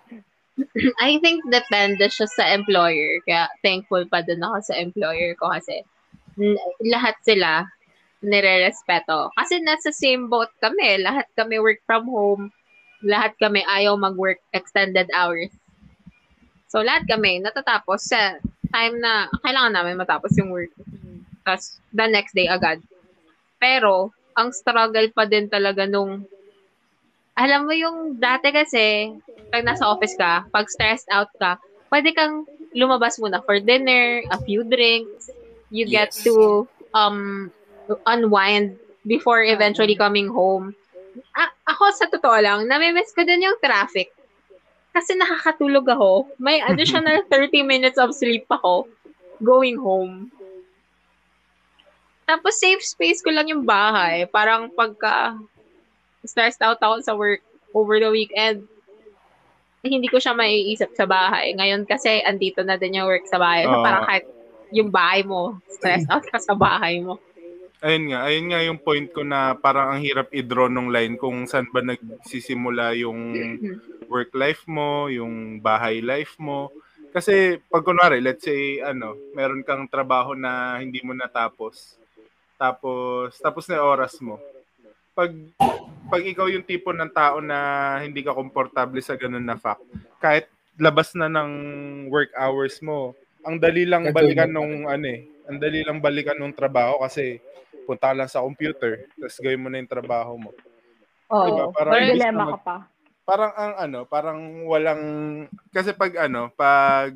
[1.02, 3.18] I think depende siya sa employer.
[3.26, 5.82] Kaya thankful pa din ako sa employer ko kasi
[6.82, 7.66] lahat sila
[8.24, 9.34] nire-respeto.
[9.36, 11.02] Kasi nasa same boat kami.
[11.02, 12.48] Lahat kami work from home.
[13.04, 15.52] Lahat kami ayaw mag-work extended hours.
[16.72, 18.40] So, lahat kami natatapos sa
[18.72, 20.72] time na kailangan namin matapos yung work.
[21.44, 22.80] Tapos, the next day agad.
[23.60, 26.26] Pero, ang struggle pa din talaga nung
[27.34, 29.10] alam mo yung dati kasi,
[29.50, 31.58] pag nasa office ka, pag stressed out ka,
[31.90, 35.30] pwede kang lumabas muna for dinner, a few drinks.
[35.70, 36.24] You get Yes.
[36.26, 37.50] to um
[38.06, 40.74] unwind before eventually coming home.
[41.34, 44.10] A- ako sa totoo lang, namimiss ko din yung traffic.
[44.94, 46.30] Kasi nakakatulog ako.
[46.38, 48.86] May additional 30 minutes of sleep ako
[49.42, 50.30] going home.
[52.24, 54.24] Tapos safe space ko lang yung bahay.
[54.30, 55.36] Parang pagka
[56.24, 57.44] stressed out ako sa work
[57.76, 58.68] over the weekend,
[59.84, 61.52] hindi ko siya maiisip sa bahay.
[61.52, 63.68] Ngayon kasi andito na din yung work sa bahay.
[63.68, 63.84] So Oo.
[63.84, 64.24] parang kahit
[64.72, 67.20] yung bahay mo, stressed out ka sa bahay mo.
[67.84, 71.44] Ayun nga, ayun nga yung point ko na parang ang hirap i-draw nung line kung
[71.44, 73.20] saan ba nagsisimula yung
[74.08, 76.72] work life mo, yung bahay life mo.
[77.12, 82.00] Kasi pag kunwari, let's say, ano, meron kang trabaho na hindi mo natapos.
[82.56, 84.40] Tapos, tapos na oras mo.
[85.12, 85.30] Pag,
[86.08, 89.84] pag ikaw yung tipo ng tao na hindi ka komportable sa ganun na fact,
[90.20, 91.50] kahit labas na ng
[92.10, 96.56] work hours mo, ang dali lang balikan nung ano eh, ang dali lang balikan nung
[96.56, 97.38] trabaho kasi
[97.84, 100.50] punta lang sa computer, tapos gawin mo na yung trabaho mo.
[101.28, 101.46] Oo.
[101.48, 101.64] Diba?
[101.72, 102.76] Parang na ka pa.
[103.24, 105.02] parang ang ano, parang walang
[105.72, 107.12] kasi pag ano, pag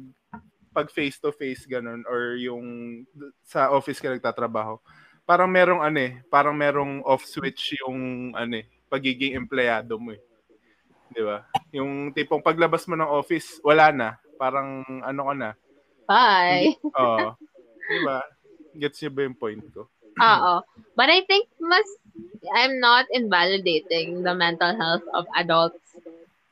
[0.73, 2.65] pag face to face ganun or yung
[3.43, 4.79] sa office ka nagtatrabaho,
[5.29, 10.21] parang merong ano eh, parang merong off switch yung ano eh, pagiging empleyado mo eh.
[11.13, 11.45] 'Di ba?
[11.73, 14.09] Yung tipong paglabas mo ng office, wala na.
[14.41, 15.51] Parang ano ka na.
[16.09, 16.77] Bye.
[16.97, 17.37] Oo.
[17.89, 18.25] 'Di ba?
[18.77, 19.89] Gets niyo ba yung point ko?
[20.19, 20.55] Oo.
[20.99, 21.87] But I think mas
[22.55, 25.81] I'm not invalidating the mental health of adults.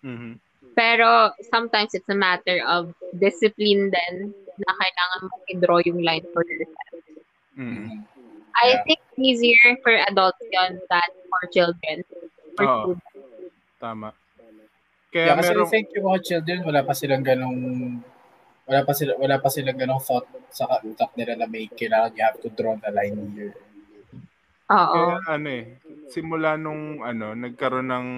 [0.05, 0.39] Mhm.
[0.76, 4.14] Pero sometimes it's a matter of discipline din
[4.61, 7.01] na kailangan mo i-draw yung line for yourself.
[7.57, 8.05] Mhm.
[8.57, 8.83] I Yeah.
[8.89, 11.97] think easier for adults yun than for children.
[12.57, 12.83] For Oo.
[12.97, 13.53] students.
[13.77, 14.17] Tama.
[15.13, 17.61] Yeah, Kaya kasi merong I think yung mga children, wala pa silang ganong
[18.67, 22.25] wala pa sila wala pa silang ganong thought sa utak nila na may kailangan you
[22.25, 23.55] have to draw the line here.
[24.67, 24.93] Oo.
[24.93, 25.79] Kaya ano eh,
[26.11, 28.09] simula nung ano, nagkaroon ng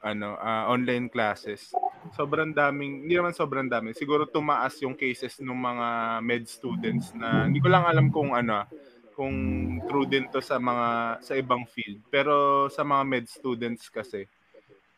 [0.00, 1.68] ano, ah, online classes,
[2.16, 5.88] sobrang daming, hindi naman sobrang dami, siguro tumaas yung cases ng mga
[6.24, 8.66] med students na hindi ko lang alam kung ano, ah,
[9.16, 9.34] kung
[9.88, 12.04] true din to sa mga sa ibang field.
[12.12, 14.28] Pero sa mga med students kasi,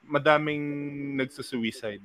[0.03, 0.67] madaming
[1.15, 2.03] nagsusuicide.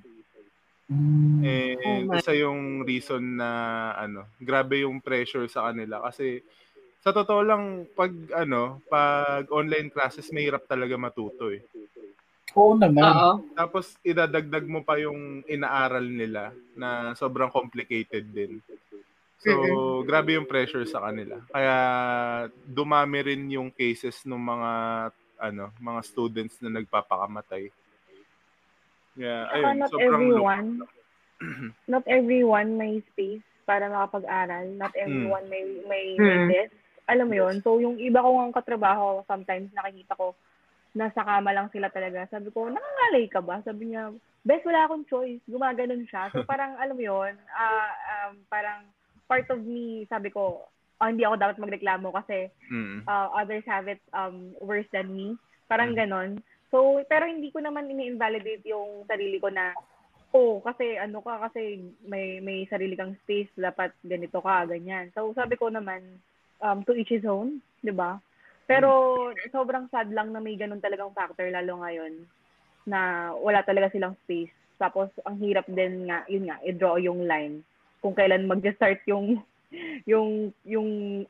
[1.44, 3.50] Eh, Oh isa yung reason na
[3.98, 6.40] ano, grabe yung pressure sa kanila kasi
[7.04, 7.64] sa totoo lang
[7.98, 11.66] pag ano, pag online classes mahirap talaga matuto eh.
[12.54, 13.02] Oo naman.
[13.04, 13.32] Oo.
[13.58, 18.62] Tapos idadagdag mo pa yung inaaral nila na sobrang complicated din.
[19.44, 19.52] So,
[20.10, 21.44] grabe yung pressure sa kanila.
[21.52, 21.76] Kaya
[22.64, 24.72] dumami rin yung cases ng mga
[25.44, 27.68] ano, mga students na nagpapakamatay.
[29.20, 30.68] Yeah, Saka ayun, not sobrang everyone,
[31.94, 34.66] not everyone may space para makapag-aral.
[34.80, 36.48] Not everyone may may, may Hmm.
[36.50, 36.74] desk.
[37.12, 40.32] Alam mo yon So, yung iba kong katrabaho, sometimes nakikita ko,
[40.96, 42.24] nasa kama lang sila talaga.
[42.32, 43.60] Sabi ko, nangangalay ka ba?
[43.68, 44.16] Sabi niya,
[44.48, 45.44] best wala akong choice.
[45.44, 46.32] Gumaganon siya.
[46.32, 47.92] So, parang, alam mo yun, ah,
[48.32, 48.88] um, parang
[49.34, 53.10] part of me, sabi ko, oh, hindi ako dapat magreklamo kasi Mm.
[53.10, 55.34] uh, others have it um, worse than me.
[55.66, 56.38] Parang ganon.
[56.70, 59.74] So, pero hindi ko naman ini-invalidate yung sarili ko na,
[60.38, 65.10] oh, kasi ano ka, kasi may may sarili kang space, dapat ganito ka, ganyan.
[65.18, 66.22] So, sabi ko naman,
[66.62, 68.22] um, to each his own, di ba?
[68.70, 68.90] Pero,
[69.50, 72.26] sobrang sad lang na may ganun talagang factor, lalo ngayon,
[72.86, 74.54] na wala talaga silang space.
[74.78, 77.62] Tapos, ang hirap din nga, yun nga, i-draw yung line
[78.04, 79.40] kung kailan mag-start yung
[80.04, 80.90] yung yung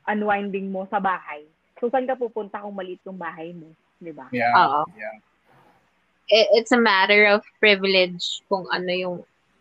[0.10, 1.46] unwinding mo sa bahay.
[1.78, 3.70] So, saan ka pupunta kung maliit yung bahay mo?
[4.02, 4.28] Di ba?
[4.34, 4.52] Yeah.
[4.58, 4.82] Oo.
[4.98, 5.16] Yeah.
[6.30, 9.18] it- it's a matter of privilege kung ano yung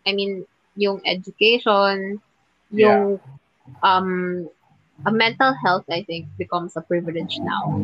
[0.07, 2.19] I mean yung education
[2.71, 3.19] yung
[3.83, 4.09] um
[5.05, 7.83] a mental health I think becomes a privilege now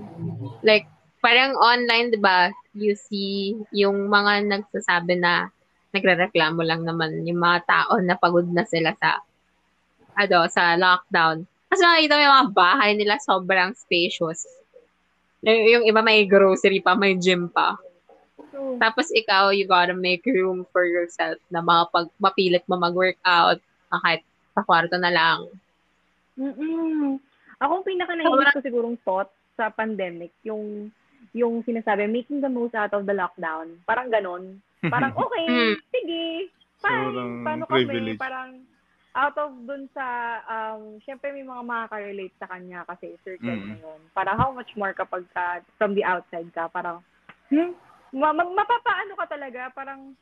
[0.68, 0.86] like
[1.22, 5.50] parang online 'di ba you see yung mga nagsasabi na
[5.92, 9.20] nagrereklamo lang naman yung mga tao na pagod na sila sa
[10.16, 11.44] ano, sa lockdown.
[11.72, 14.44] Kasi nakita mo yung mga bahay nila sobrang spacious.
[15.40, 17.80] Yung, yung iba may grocery pa, may gym pa.
[18.52, 18.76] True.
[18.76, 24.20] Tapos ikaw, you gotta make room for yourself na makapag, mapilit mo mag-workout ah, kahit
[24.52, 25.48] sa kwarto na lang.
[26.36, 27.16] Mm-mm.
[27.60, 28.12] Ako ang pinaka
[28.52, 30.92] ko sigurong thought sa pandemic, yung
[31.32, 33.80] yung sinasabi, making the most out of the lockdown.
[33.88, 34.60] Parang ganon.
[34.84, 35.74] Parang, okay, Mm.
[35.92, 36.22] sige,
[36.80, 37.06] fine.
[37.06, 37.86] Sobrang Paano kami?
[37.86, 38.18] privilege.
[38.18, 38.50] Parang,
[39.12, 40.06] out of dun sa,
[40.42, 43.68] um, syempre may mga makaka-relate sa kanya kasi circle Mm.
[43.68, 44.00] na yun.
[44.10, 46.98] Parang how much more kapag ka, from the outside ka, parang,
[47.46, 47.76] hmm,
[48.10, 50.16] ma- ma- mapapaano ka talaga, parang,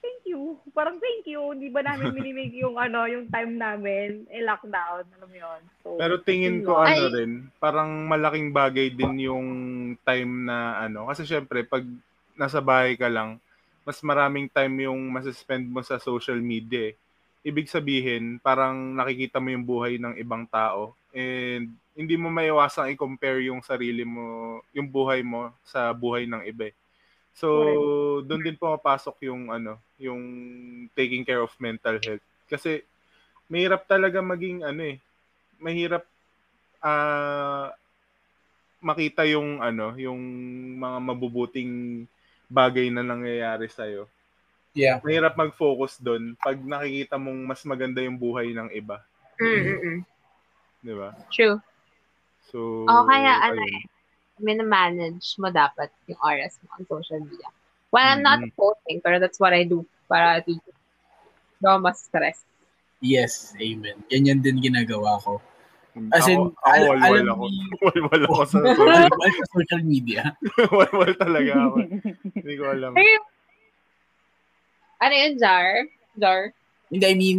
[0.00, 0.56] thank you.
[0.70, 1.40] Parang thank you.
[1.48, 5.60] Hindi ba namin minimig yung ano, yung time namin, eh, lockdown, alam mo yun.
[5.80, 7.12] So, Pero tingin ko ano Ay.
[7.14, 9.46] rin, parang malaking bagay din yung
[10.00, 11.06] time na ano.
[11.06, 11.84] Kasi syempre, pag
[12.34, 13.36] nasa bahay ka lang,
[13.84, 16.94] mas maraming time yung masuspend mo sa social media eh.
[17.44, 23.44] Ibig sabihin, parang nakikita mo yung buhay ng ibang tao and hindi mo maiwasang i-compare
[23.46, 26.72] yung sarili mo, yung buhay mo sa buhay ng iba.
[26.72, 26.74] eh.
[27.36, 30.22] So, doon din pumapasok yung ano, yung
[30.96, 32.24] taking care of mental health.
[32.48, 32.82] Kasi
[33.46, 34.96] mahirap talaga maging ano eh,
[35.60, 36.02] mahirap
[36.80, 37.70] ah
[38.84, 40.20] makita yung ano, yung
[40.76, 42.04] mga mabubuting
[42.50, 43.86] bagay na nangyayari sa
[44.74, 44.98] Yeah.
[45.06, 48.98] Mahirap mag-focus doon pag nakikita mong mas maganda yung buhay ng iba,
[49.38, 50.02] Mm-mm.
[50.82, 51.14] 'di ba?
[51.30, 51.62] True.
[52.50, 52.58] So
[52.90, 53.86] O kaya ano eh,
[54.42, 57.48] minamanage mo dapat yung oras mo on social media.
[57.94, 58.50] Well, I'm not Mhm.
[58.58, 62.38] posting, pero that's what I do para at least hindi ako mas stress.
[62.98, 64.02] Yes, amen.
[64.10, 65.38] Ganyan din ginagawa ko.
[66.10, 67.44] As in, ako, ako al- walwal alam ako.
[67.46, 70.22] ni- Walwal ako sa Walwal sa social media.
[70.74, 71.76] walwal talaga ako.
[72.34, 72.92] Hindi ko alam.
[74.98, 75.68] Ano yun, Jar?
[76.16, 76.40] Jar?
[76.90, 77.38] Hindi, I mean,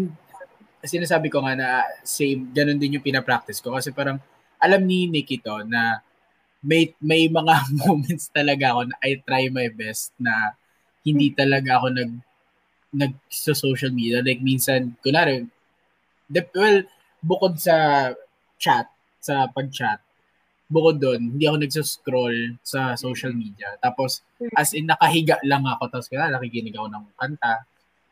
[0.86, 1.70] sinasabi ko nga na
[2.06, 3.74] same, ganun din yung pinapractice ko.
[3.74, 4.22] Kasi parang,
[4.62, 6.00] alam ni Nikki to na
[6.62, 10.56] may, may mga moments talaga ako na I try my best na
[11.06, 12.12] hindi talaga ako nag
[12.96, 14.24] nag sa social media.
[14.24, 15.44] Like minsan, kunwari,
[16.26, 16.82] de, well,
[17.20, 18.10] bukod sa
[18.58, 18.88] chat,
[19.20, 20.00] sa pag-chat,
[20.66, 23.78] bukod doon, hindi ako nagsuscroll sa social media.
[23.78, 24.26] Tapos,
[24.58, 25.90] as in, nakahiga lang ako.
[25.90, 27.66] Tapos, kaya nakikinig ako ng kanta.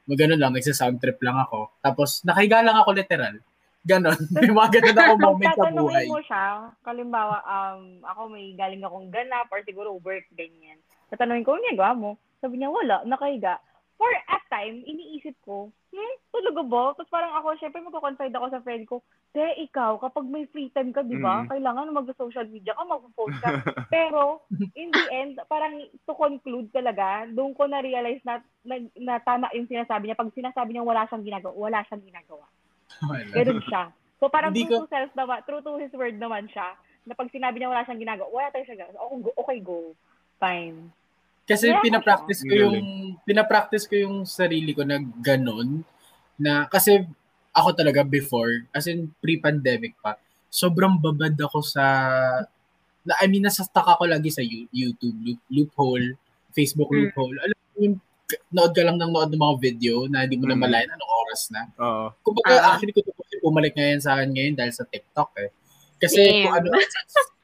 [0.05, 1.73] Magano lang, nagsa-sound trip lang ako.
[1.81, 3.35] Tapos, nakahiga lang ako literal.
[3.83, 4.15] Ganon.
[4.39, 6.05] May mga ganun ako moment sa buhay.
[6.07, 6.45] Mo siya,
[6.85, 10.79] kalimbawa, um, ako may galing akong ganap or siguro work, ganyan.
[11.11, 12.11] Tatanungin ko, ano ginagawa mo?
[12.39, 13.59] Sabi niya, wala, nakahiga.
[13.97, 16.91] For a time, iniisip ko, hmm, tulog ba?
[16.97, 18.99] Tapos parang ako, syempre magko-confide ako sa friend ko,
[19.33, 21.45] te, ikaw, kapag may free time ka, di ba?
[21.45, 21.49] Mm.
[21.49, 23.49] Kailangan mag-social media ka, mag-post ka.
[23.95, 24.45] Pero,
[24.77, 29.69] in the end, parang to conclude talaga, doon ko na-realize na, na, na tama yung
[29.69, 30.19] sinasabi niya.
[30.19, 32.45] Pag sinasabi niya wala siyang ginagawa, wala siyang ginagawa.
[33.33, 33.83] Ganun siya.
[34.21, 37.13] So parang Hindi true ko- to self naman, true to his word naman siya, na
[37.17, 39.01] pag sinabi niya wala siyang ginagawa, wala tayo siya ginagawa.
[39.05, 39.31] Okay, go.
[39.41, 39.79] Okay, go.
[40.39, 40.77] Fine.
[41.43, 42.77] Kasi Kaya pinapractice ko yung
[43.23, 45.83] pinapractice ko yung sarili ko na ganun
[46.39, 47.03] na kasi
[47.51, 50.15] ako talaga before as in pre-pandemic pa
[50.47, 51.83] sobrang babad ako sa
[53.03, 56.15] na, I mean nasa stuck ako lagi sa You- YouTube loop, loophole
[56.51, 57.11] Facebook Mm.
[57.11, 57.97] loophole alam mo yung
[58.49, 60.63] nood ka lang ng nood ng mga video na hindi mo na Mm.
[60.63, 62.05] malayan anong oras na Oo.
[62.23, 62.65] Kumbaga, Ah.
[62.73, 65.51] actually, kung tutusin, bumalik ngayon sa akin ngayon dahil sa TikTok eh.
[66.03, 66.43] Kasi Damn.
[66.43, 66.67] kung ano,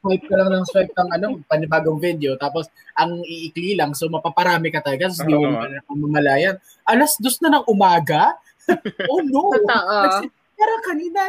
[0.00, 4.68] swipe ka lang ng swipe ng ano, panibagong video, tapos ang iikli lang, so mapaparami
[4.68, 5.48] ka talaga, tapos hindi mo
[5.88, 6.60] mamalayan.
[6.84, 8.36] Alas dos na ng umaga?
[9.10, 9.50] oh no!
[9.50, 10.28] Totoo.
[10.54, 11.20] Pero kanina,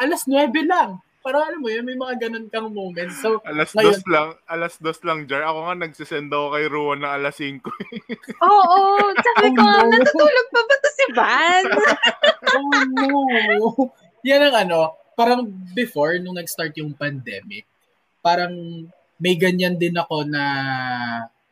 [0.00, 0.96] alas 9 lang.
[1.20, 3.20] Parang alam mo yun, may mga ganun kang moments.
[3.20, 5.44] So, Alas Ngayon- dos lang, alas dos lang, Jar.
[5.44, 7.60] Ako nga nagsisend ako kay Ruan na alas 5.
[8.48, 8.78] Oo,
[9.12, 9.92] sabi ko, Oh, no.
[9.92, 11.64] natutulog pa ba to si Van?
[12.56, 13.12] oh no!
[14.24, 17.66] Yan ang ano, parang before, nung nag-start yung pandemic,
[18.22, 18.54] parang
[19.18, 20.44] may ganyan din ako na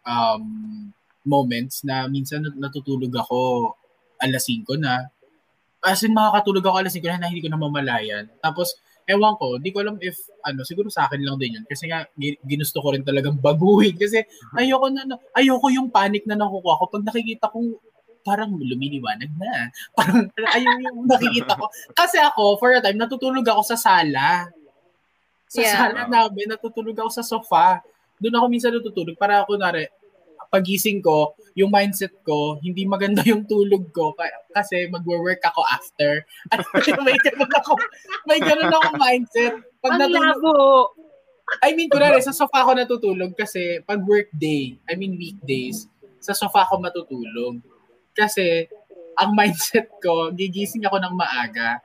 [0.06, 0.42] um,
[1.26, 3.74] moments na minsan nat- natutulog ako
[4.22, 5.10] alas 5 na.
[5.82, 8.30] As in, makakatulog ako alas 5 na, na hindi ko na mamalayan.
[8.38, 8.78] Tapos,
[9.10, 10.14] ewan ko, di ko alam if,
[10.46, 11.66] ano, siguro sa akin lang din yun.
[11.66, 13.98] Kasi nga, gi- ginusto ko rin talagang baguhin.
[13.98, 14.22] Kasi
[14.54, 17.74] ayoko na, na- ayoko yung panic na nakukuha ko pag nakikita kong
[18.26, 19.70] parang lumiliwanag na.
[19.94, 21.70] Parang ayaw yung nakikita ko.
[21.94, 24.50] Kasi ako, for a time, natutulog ako sa sala.
[25.46, 25.78] Sa Yeah.
[25.78, 27.78] sala namin, natutulog ako sa sofa.
[28.18, 29.94] Doon ako minsan natutulog para ako, nare,
[30.50, 36.22] pagising ko, yung mindset ko, hindi maganda yung tulog ko ka- kasi magwo-work ako after.
[36.50, 36.62] At
[37.06, 37.72] may ganun ako,
[38.26, 39.54] may ganun ako mindset.
[39.78, 40.54] Pag Ang natulog, labo.
[41.62, 45.86] I mean, kunwari, sa sofa ako natutulog kasi pag workday, I mean weekdays,
[46.18, 47.62] sa sofa ako matutulog.
[48.16, 48.64] Kasi,
[49.14, 51.80] ang mindset ko, gigising ako ng maaga.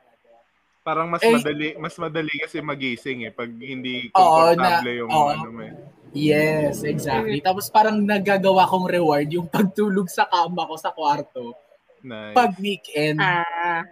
[0.81, 5.29] Parang mas Eh, madali, mas madali kasi magising eh pag hindi komportable na- yung oo.
[5.29, 5.75] ano mo eh.
[6.11, 7.39] Yes, exactly.
[7.39, 11.53] Tapos parang nagagawa kong reward yung pagtulog sa kama ko sa kwarto
[12.01, 12.33] Nice.
[12.33, 13.21] pag weekend.
[13.21, 13.85] Ah.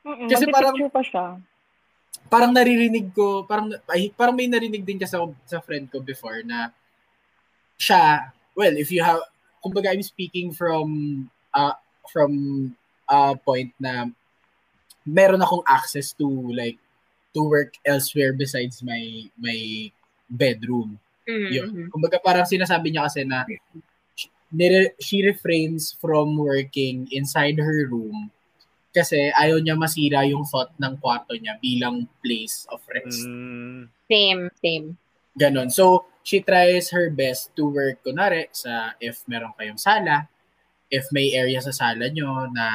[0.00, 1.26] Mm-mm, Kasi parang- pa siya.
[2.26, 6.40] parang naririnig ko, parang ay, parang may narinig din kasi ako sa friend ko before
[6.40, 6.72] na
[7.76, 9.20] siya, well, if you have,
[9.60, 10.88] kumbaga I'm speaking from
[11.54, 11.74] uh,
[12.08, 12.30] from
[13.06, 14.06] a point na
[15.06, 16.78] meron akong access to like
[17.32, 19.90] to work elsewhere besides my my
[20.28, 20.98] bedroom.
[21.26, 21.50] Mhm.
[21.50, 21.68] Yun.
[21.90, 23.46] Kumbaga parang sinasabi niya kasi na
[24.50, 28.30] nire- she refrains from working inside her room
[28.90, 33.22] kasi ayaw niya masira yung thought ng kwarto niya bilang place of rest.
[33.22, 34.86] Mm, Same, same.
[35.38, 35.70] Ganon.
[35.70, 40.26] So, she tries her best to work, kunwari, sa if meron kayong sala,
[40.90, 42.66] if may area sa sala nyo na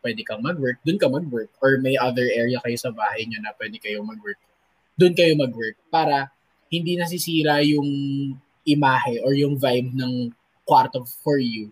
[0.00, 1.52] pwede kang mag-work, dun ka mag-work.
[1.60, 4.40] Or may other area kayo sa bahay nyo na pwede kayong mag-work,
[4.96, 5.76] dun kayo mag-work.
[5.92, 6.32] Para
[6.72, 7.88] hindi nasisira yung
[8.64, 10.32] imahe or yung vibe ng
[10.64, 11.68] kwarto for you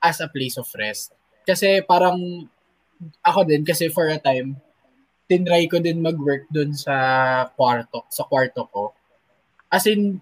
[0.00, 1.12] as a place of rest.
[1.44, 2.48] Kasi parang
[3.20, 4.56] ako din, kasi for a time,
[5.28, 6.96] tinry ko din mag-work dun sa
[7.52, 8.92] kwarto, sa kwarto ko.
[9.68, 10.20] As in,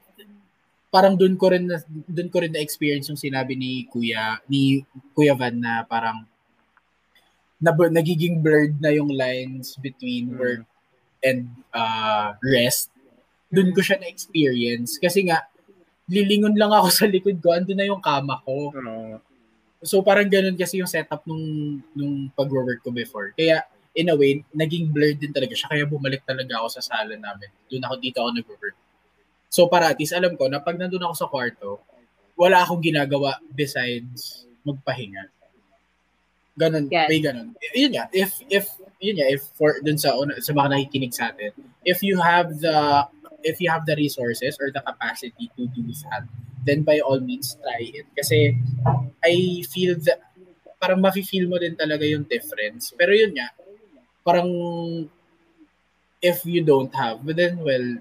[0.92, 1.64] parang doon ko rin
[2.04, 4.84] doon ko rin na experience yung sinabi ni Kuya ni
[5.16, 6.28] Kuya Van na parang
[7.56, 10.38] na nagiging blurred na yung lines between Mm.
[10.38, 10.64] work
[11.22, 12.92] and uh, rest.
[13.48, 15.46] Doon ko siya na experience kasi nga
[16.10, 18.74] lilingon lang ako sa likod ko, andun na yung kama ko.
[19.80, 23.32] So parang ganun kasi yung setup nung nung pag-work ko before.
[23.32, 23.64] Kaya
[23.94, 25.72] in a way, naging blurred din talaga siya.
[25.72, 27.48] Kaya bumalik talaga ako sa sala namin.
[27.70, 28.76] Doon ako dito ako nag-work.
[29.52, 31.84] So para at least alam ko na pag nandun ako sa kwarto,
[32.40, 35.28] wala akong ginagawa besides magpahinga.
[36.56, 37.08] Ganon, Yes.
[37.12, 37.52] may ganon.
[37.60, 38.64] Y- Yun nga, if, if,
[38.96, 41.52] yun nga, if for, dun sa, una- sa mga nakikinig sa atin,
[41.84, 43.04] if you have the,
[43.44, 46.24] if you have the resources or the capacity to do that,
[46.64, 48.08] then by all means, try it.
[48.16, 48.56] Kasi,
[49.20, 50.20] I feel that,
[50.80, 52.92] parang mafe-feel mo din talaga yung difference.
[52.96, 53.48] Pero yun nga,
[54.20, 54.48] parang,
[56.20, 57.98] if you don't have, but then, well,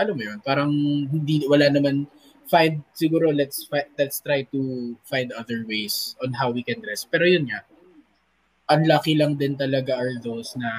[0.00, 0.72] alam mo yun, parang
[1.06, 2.08] hindi, wala naman,
[2.48, 4.60] find, siguro, let's, let's try to
[5.04, 7.06] find other ways on how we can rest.
[7.12, 7.62] Pero yun nga,
[8.70, 10.70] unlucky lang din talaga are those na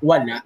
[0.00, 0.42] wala.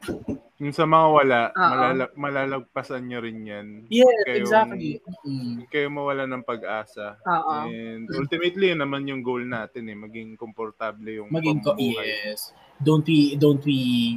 [0.56, 1.68] yung sa mga wala, Oo.
[1.68, 3.66] malala- malalagpasan nyo rin yan.
[3.92, 4.90] Yes, Kayong- exactly.
[5.28, 5.68] Mm.
[5.68, 7.20] Kayo mawala ng pag-asa.
[7.20, 7.68] Oo.
[7.68, 9.96] And ultimately, yun naman yung goal natin eh.
[9.98, 12.56] Maging komportable yung Maging ko, yes.
[12.80, 14.16] Don't we, don't we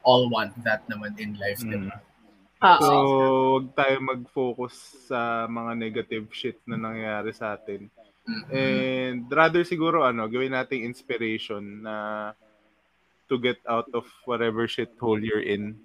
[0.00, 1.72] all want that naman in life, Mm.
[1.76, 1.96] diba?
[2.64, 2.80] Oo.
[2.80, 2.94] So,
[3.60, 4.74] huwag tayo mag-focus
[5.06, 7.92] sa mga negative shit na nangyayari sa atin.
[8.24, 8.44] Mm.
[8.48, 12.32] And rather siguro ano, gawin nating inspiration na
[13.28, 15.76] to get out of whatever shithole you're in.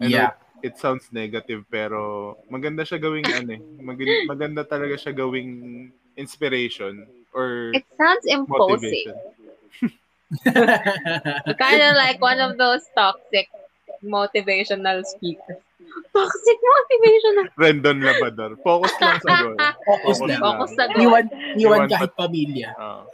[0.00, 0.32] I Yeah.
[0.64, 3.62] it sounds negative pero maganda siya gawing ano eh.
[3.84, 7.04] Mag- maganda talaga siya gawing inspiration
[7.36, 8.80] or It sounds imposing.
[8.80, 9.16] motivation.
[11.60, 13.52] kind of like one of those toxic
[14.00, 15.60] motivational speakers.
[16.10, 17.46] Toxic motivational.
[17.54, 18.50] Rendon Labador.
[18.60, 19.56] Focus lang sa goal.
[19.88, 20.40] Focus Focus lang.
[20.40, 21.00] Focus sa goal.
[21.00, 21.24] Iwan,
[21.54, 22.70] iwan Iwan kahit pamilya.
[22.74, 23.02] Oo.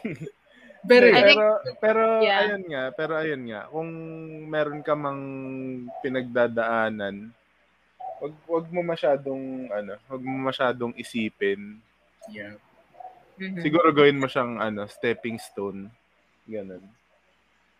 [0.80, 2.40] Pero, I think- pero, pero Yeah.
[2.42, 3.90] ayun nga, pero ayun nga, kung
[4.48, 5.20] meron ka mang
[6.00, 7.28] pinagdadaanan,
[8.16, 11.76] wag wag mo masyadong ano, wag mo masyadong isipin.
[12.28, 12.56] yeah.
[13.36, 13.60] Mhm.
[13.60, 15.88] Siguro gawin mo siyang ano, stepping stone.
[16.44, 16.84] Ganun.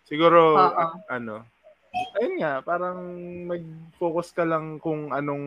[0.04, 1.44] Siguro a- ano,
[1.90, 2.98] ayun nga, parang
[3.50, 5.46] mag-focus ka lang kung anong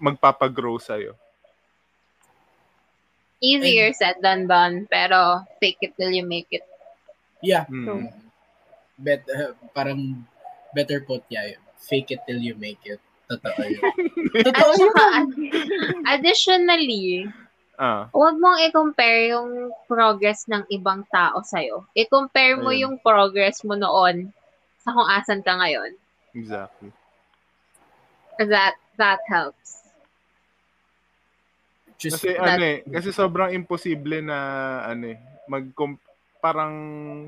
[0.00, 1.12] magpapagrow sa'yo.
[3.40, 6.64] Easier said than done, pero fake it till you make it.
[7.40, 7.64] Yeah.
[7.72, 8.12] Mm.
[9.00, 10.24] Bet, uh, parang
[10.76, 11.56] better put, yeah.
[11.80, 13.00] Fake it till you make it.
[13.28, 13.82] Totoo yun.
[14.44, 14.92] Totoo yun.
[16.04, 17.24] additionally,
[17.80, 21.88] Ah, huwag mong i-compare yung progress ng ibang tao sa'yo.
[21.96, 22.80] I-compare mo Ayun.
[22.84, 24.28] yung progress mo noon
[24.90, 25.94] sa kung asan ka ngayon.
[26.34, 26.90] exactly.
[28.40, 29.84] That, that helps.
[32.00, 34.38] Just, Kasi That- ano eh, kasi sobrang imposible na
[34.88, 35.68] ano eh, mag
[36.40, 36.72] parang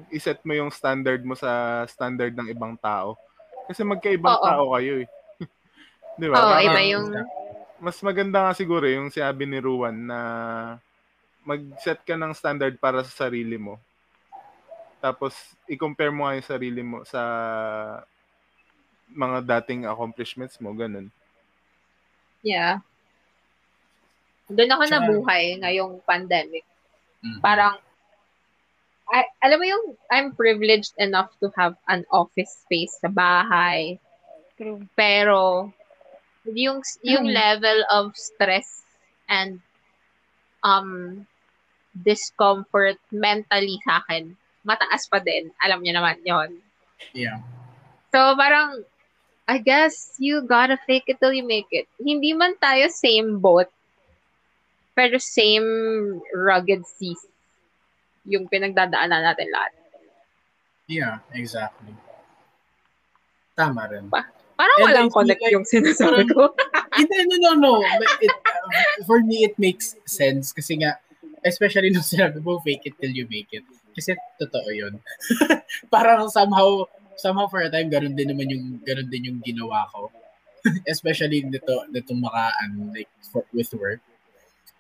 [0.08, 3.20] iset mo yung standard mo sa standard ng ibang tao.
[3.68, 4.46] Kasi magkaibang Oo.
[4.48, 5.08] tao kayo eh.
[6.16, 6.36] 'Di ba?
[6.40, 7.06] Oo, Parang iba yung...
[7.82, 10.18] Mas maganda nga siguro yung sabi ni Ruan na
[11.44, 13.76] mag-set ka ng standard para sa sarili mo.
[15.02, 15.34] Tapos
[15.66, 17.20] i-compare mo nga yung sarili mo sa
[19.10, 21.10] mga dating accomplishments mo, ganun.
[22.40, 22.80] Yeah.
[24.46, 26.64] Doon ako Tsaka- nabuhay ngayong pandemic.
[27.20, 27.38] Mm.
[27.42, 27.76] Parang,
[29.12, 34.00] I, alam mo yung, I'm privileged enough to have an office space sa bahay.
[34.56, 34.86] True.
[34.96, 35.68] Pero,
[36.48, 37.34] yung, yung Mm.
[37.34, 38.86] level of stress
[39.28, 39.58] and
[40.62, 41.22] um
[41.92, 44.32] discomfort mentally sa akin,
[44.62, 45.50] mataas pa din.
[45.62, 46.50] Alam niyo naman yon
[47.12, 47.42] Yeah.
[48.14, 48.86] So, parang,
[49.50, 51.90] I guess you gotta fake it till you make it.
[51.98, 53.66] Hindi man tayo same boat,
[54.94, 55.66] pero same
[56.30, 57.18] rugged seas
[58.22, 59.72] yung pinagdadaanan natin lahat.
[60.86, 61.90] Yeah, exactly.
[63.58, 64.06] Tama rin.
[64.12, 66.54] Parang And walang connect like yung sinasabi ko.
[66.98, 67.72] Hindi, no, no, no.
[67.82, 70.52] But It, uh, for me, it makes sense.
[70.54, 71.00] Kasi nga,
[71.42, 73.66] especially nung sinabi mo, fake it till you make it.
[73.92, 74.96] Kasi totoo yun.
[75.94, 80.08] Parang somehow, somehow for a time, ganun din naman yung, ganun din yung ginawa ko.
[80.92, 83.98] especially nito, nitong maka, ano, like, for, with work.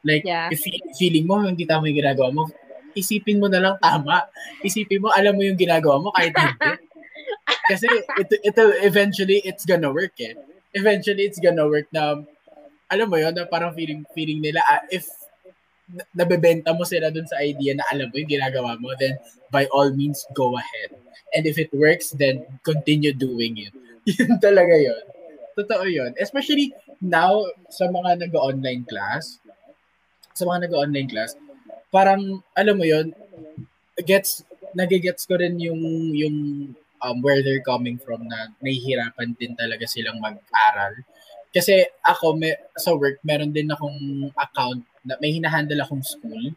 [0.06, 0.50] Like, Yeah.
[0.50, 2.46] if fe- feeling mo, hindi tama yung ginagawa mo,
[2.94, 4.26] isipin mo na lang tama.
[4.62, 6.70] Isipin mo, alam mo yung ginagawa mo kahit hindi.
[7.70, 7.86] Kasi
[8.18, 10.34] ito, ito eventually it's gonna work eh.
[10.74, 12.20] Eventually it's gonna work na
[12.92, 15.08] alam mo yun, na parang feeling feeling nila ah, if
[16.16, 19.18] nabebenta mo sila dun sa idea na alam mo yung ginagawa mo, then
[19.52, 20.96] by all means go ahead.
[21.32, 23.72] And if it works, then continue doing it.
[24.08, 25.04] Yun talaga yun.
[25.56, 26.12] Totoo yun.
[26.18, 29.38] Especially now, sa mga nag-online class,
[30.32, 31.36] sa mga nag-online class,
[31.92, 33.14] parang, alam mo yun,
[34.02, 36.36] gets, nagigets ko rin yung, yung
[37.04, 40.98] um, where they're coming from na nahihirapan din talaga silang mag-aral.
[41.52, 46.54] Kasi ako, may, sa work, meron din akong account na may hinahandle akong school.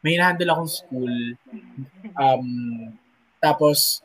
[0.00, 1.14] May hinahandle akong school.
[2.16, 2.48] Um,
[3.42, 4.00] tapos,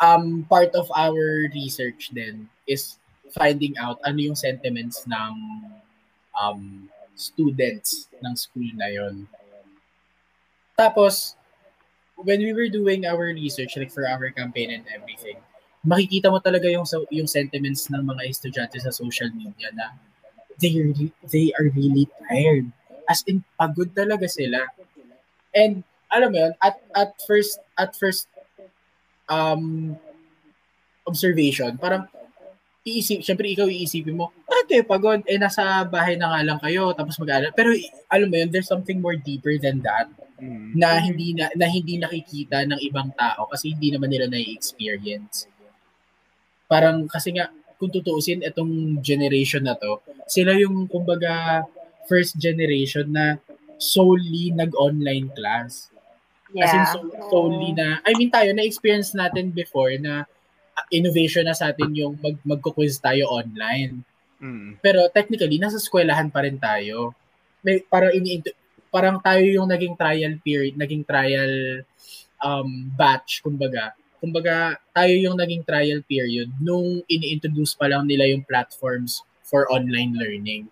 [0.00, 2.98] um, part of our research then is
[3.34, 5.34] finding out ano yung sentiments ng
[6.34, 9.26] um, students ng school na yon.
[10.74, 11.38] Tapos,
[12.18, 15.38] when we were doing our research, like for our campaign and everything,
[15.86, 19.94] makikita mo talaga yung yung sentiments ng mga estudyante sa social media na
[20.60, 22.68] they re- they are really tired.
[23.08, 24.64] As in, pagod talaga sila.
[25.54, 28.26] And, alam mo yun, at, at first, at first,
[29.28, 29.94] um,
[31.04, 32.08] observation, parang,
[32.84, 36.92] iisip, syempre ikaw iisipin mo, ah, kayo pagod, eh nasa bahay na nga lang kayo,
[36.96, 37.72] tapos mag Pero,
[38.08, 40.74] alam mo yun, there's something more deeper than that Mm.
[40.74, 45.46] na hindi na, na hindi nakikita ng ibang tao kasi hindi naman nila na-experience.
[46.66, 47.54] Parang kasi nga
[47.84, 51.60] kung tutuusin itong generation na to, sila yung kumbaga
[52.08, 53.36] first generation na
[53.76, 55.92] solely nag-online class.
[56.56, 56.88] As in Yeah.
[56.88, 60.24] so- solely na I mean tayo na-experience natin before na
[60.72, 64.00] uh, innovation na sa atin yung mag magko-quiz tayo online.
[64.40, 64.80] Mm.
[64.80, 67.12] Pero technically, nasa eskwelahan pa rin tayo.
[67.60, 68.40] May, parang ini
[68.88, 71.82] parang tayo yung naging trial period, naging trial
[72.38, 73.92] um, batch, kumbaga.
[74.24, 80.16] Kumbaga, tayo yung naging trial period nung ini-introduce pa lang nila yung platforms for online
[80.16, 80.64] learning.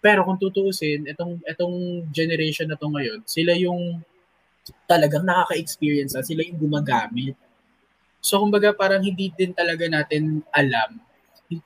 [0.00, 4.00] Pero kung tutuusin, itong, itong generation na to ngayon, sila yung
[4.88, 7.36] talagang nakaka-experience sila yung gumagamit.
[8.24, 11.04] So, kumbaga, parang hindi din talaga natin alam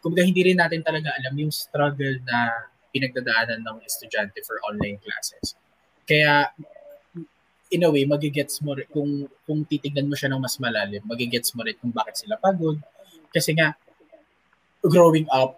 [0.05, 5.57] kumbaga hindi rin natin talaga alam yung struggle na pinagdadaanan ng estudyante for online classes.
[6.05, 6.51] Kaya,
[7.71, 11.55] in a way, magigets mo rin, kung, kung titignan mo siya ng mas malalim, magigets
[11.55, 12.77] mo rin kung bakit sila pagod.
[13.31, 13.79] Kasi nga,
[14.83, 15.55] growing up,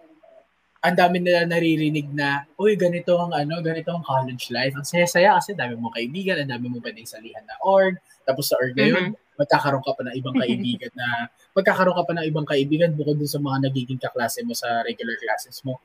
[0.83, 4.75] ang dami nila naririnig na, uy, ganito ang ano, ganito ang college life.
[4.75, 7.95] Ang saya-saya kasi dami mo kaibigan, ang dami mo pwedeng salihan na org.
[8.27, 9.05] Tapos sa org na yun,
[9.39, 13.31] magkakaroon ka pa ng ibang kaibigan na, magkakaroon ka pa ng ibang kaibigan bukod dun
[13.31, 15.79] sa mga nagiging kaklase mo sa regular classes mo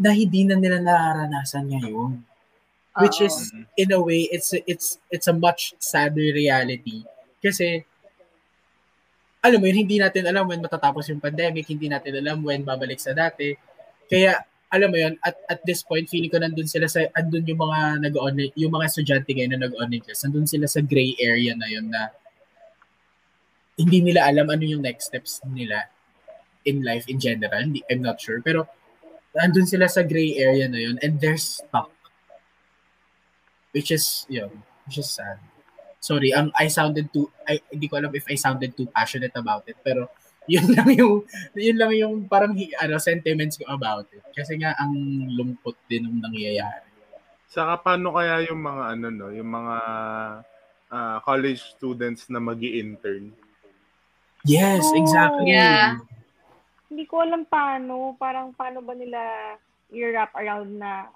[0.00, 2.33] na hindi na nila nararanasan ngayon.
[3.02, 7.02] Which is, in a way, it's it's it's a much sadder reality.
[7.42, 7.82] Kasi,
[9.42, 13.02] alam mo yun, hindi natin alam when matatapos yung pandemic, hindi natin alam when babalik
[13.02, 13.50] sa dati.
[14.06, 14.38] Kaya,
[14.74, 17.78] alam mo yun, at, at this point, feeling ko nandun sila sa, andun yung mga
[18.10, 21.86] nag-online, yung mga estudyante ngayon na nag-online class, nandun sila sa gray area na yun
[21.86, 22.10] na
[23.78, 25.90] hindi nila alam ano yung next steps nila
[26.66, 27.54] in life in general.
[27.54, 28.42] Hindi, I'm not sure.
[28.42, 28.66] Pero,
[29.38, 31.93] andun sila sa gray area na yun and they're stuck.
[33.74, 34.54] Which is, yun,
[34.86, 35.42] which is sad.
[35.98, 39.66] Sorry, ang I sounded too, I, hindi ko alam if I sounded too passionate about
[39.66, 40.06] it, pero
[40.52, 41.24] yun lang yung,
[41.56, 44.22] yun lang yung parang, ano, sentiments ko about it.
[44.30, 44.94] Kasi nga, ang
[45.34, 46.86] lungkot din ng nangyayari.
[47.48, 49.76] Saka paano kaya yung mga ano no, yung mga
[50.90, 53.30] ah, college students na magi intern
[54.44, 55.56] Yes, Oh, exactly.
[55.56, 55.96] yeah.
[56.92, 59.18] hindi ko alam paano, parang paano ba nila
[59.90, 61.08] i-wrap around na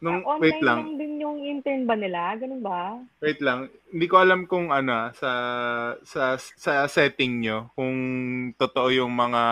[0.00, 2.32] Nung, ah, wait lang, lang din yung intern ba nila?
[2.40, 2.96] Ganun ba?
[3.20, 3.68] wait lang.
[3.92, 5.30] Hindi ko alam kung ano, sa,
[6.00, 7.94] sa, sa setting nyo, kung
[8.56, 9.42] totoo yung mga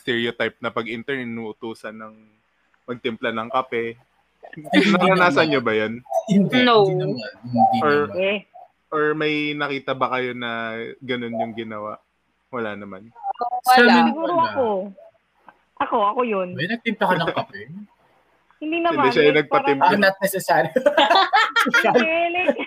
[0.00, 2.14] stereotype na pag-intern, inuutusan ng
[2.88, 4.00] magtimpla ng kape.
[4.96, 6.00] Naranasan nyo ba yan?
[6.32, 6.88] Hindi, No.
[7.84, 8.08] Or-.
[8.16, 8.48] Eh,
[8.88, 12.00] Or may nakita ba kayo na ganun yung ginawa?
[12.48, 13.12] Wala naman.
[13.68, 14.08] Wala.
[14.08, 14.66] siguro ako.
[15.84, 16.56] Ako, ako yun.
[16.56, 17.62] May nagtimpla ka ng kape?
[18.58, 18.98] Hindi naman.
[19.00, 19.80] Hindi siya yung like, nagpatimpla.
[19.80, 20.70] Ah, parang- not necessary.
[21.84, 22.58] Hindi, like,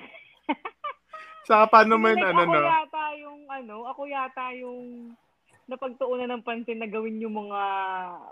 [1.42, 2.62] Saka paano mo like, yun, ano, ako no?
[2.64, 4.82] yata yung, ano, ako yata yung
[5.66, 7.62] napagtuunan ng pansin na gawin yung mga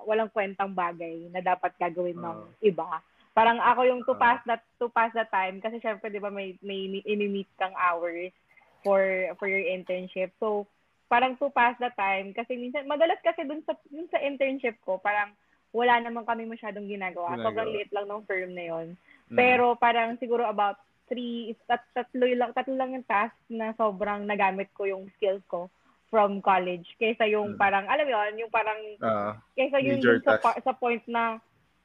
[0.03, 2.51] walang kwentang bagay na dapat gagawin ng Ah.
[2.61, 2.89] iba.
[3.31, 4.19] Parang ako yung to Ah.
[4.19, 8.35] pass that to pass the time kasi syempre 'di ba may may ini-meet kang hours
[8.83, 8.99] for
[9.35, 10.35] for your internship.
[10.35, 10.67] So
[11.07, 14.99] parang to pass the time kasi minsan madalas kasi dun sa dun sa internship ko
[14.99, 15.31] parang
[15.69, 17.37] wala naman kami masyadong ginagawa.
[17.37, 17.45] Ginagawa.
[17.45, 18.87] Sobrang liit lang ng firm na 'yon.
[19.29, 19.37] Mm.
[19.37, 24.69] Pero parang siguro about three, tat, tatlo lang, tatlo lang yung task na sobrang nagamit
[24.77, 25.65] ko yung skills ko
[26.09, 26.85] from college.
[26.97, 27.59] Kaysa yung Mm.
[27.61, 31.37] parang, alam mo yun, yung parang, Ah, kaysa yung dun sa, pa- sa point na,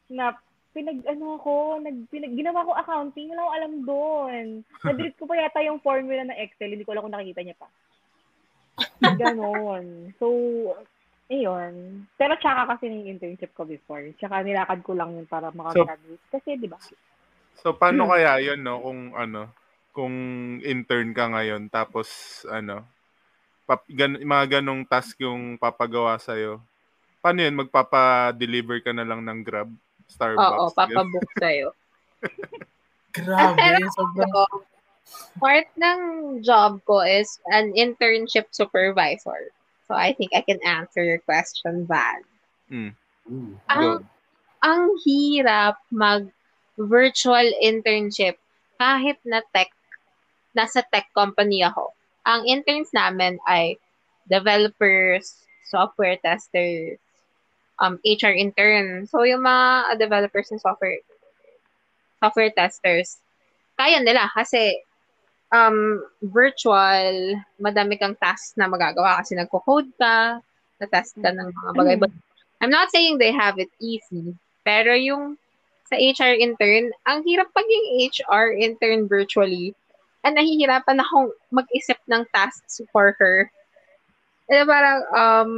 [0.08, 0.36] na
[0.76, 4.44] pinag, ano ako, nag, pinag, ginawa ko accounting, wala ko alam doon.
[4.84, 7.68] Nadread ko pa yata yung formula ng Excel, hindi ko alam kung nakikita niya pa.
[9.20, 10.12] Ganon.
[10.18, 10.26] So,
[11.30, 12.04] ayun.
[12.18, 14.04] Pero tsaka kasi yung internship ko before.
[14.20, 16.22] Tsaka nilakad ko lang yun para makagraduate.
[16.28, 16.78] Kasi, di ba?
[17.64, 19.46] So paano kaya 'yon no kung ano
[19.94, 20.14] kung
[20.58, 22.82] intern ka ngayon tapos ano
[23.64, 26.34] pap, gan, mga ganong task yung papagawa sa
[27.22, 29.70] Paano 'yun magpapa-deliver ka na lang ng Grab,
[30.10, 30.60] Starbucks?
[30.60, 31.72] Oo, papabook sa'yo.
[33.16, 33.64] Grabe,
[33.96, 34.28] sobrang...
[34.28, 34.44] So,
[35.40, 36.00] part ng
[36.44, 39.54] job ko is an internship supervisor.
[39.94, 42.20] I think I can answer your question, Van.
[42.70, 42.92] Mm.
[43.70, 44.04] Ang,
[44.60, 46.28] ang hirap mag
[46.76, 48.36] virtual internship
[48.76, 49.70] kahit na tech,
[50.52, 51.94] nasa tech company ako.
[52.26, 53.78] Ang interns namin ay
[54.26, 56.98] developers, software testers,
[57.78, 59.06] um, HR intern.
[59.06, 61.00] So, yung mga developers and software
[62.22, 63.20] software testers,
[63.76, 64.80] kaya nila kasi
[65.54, 70.42] um, virtual, madami kang tasks na magagawa kasi nagko-code ka,
[70.82, 71.96] na-test ka ng mga bagay.
[72.02, 72.10] But
[72.58, 74.34] I'm not saying they have it easy,
[74.66, 75.38] pero yung
[75.86, 79.76] sa HR intern, ang hirap paging HR intern virtually.
[80.24, 83.52] And nahihirapan akong mag-isip ng tasks for her.
[84.48, 85.52] Eh, parang, um,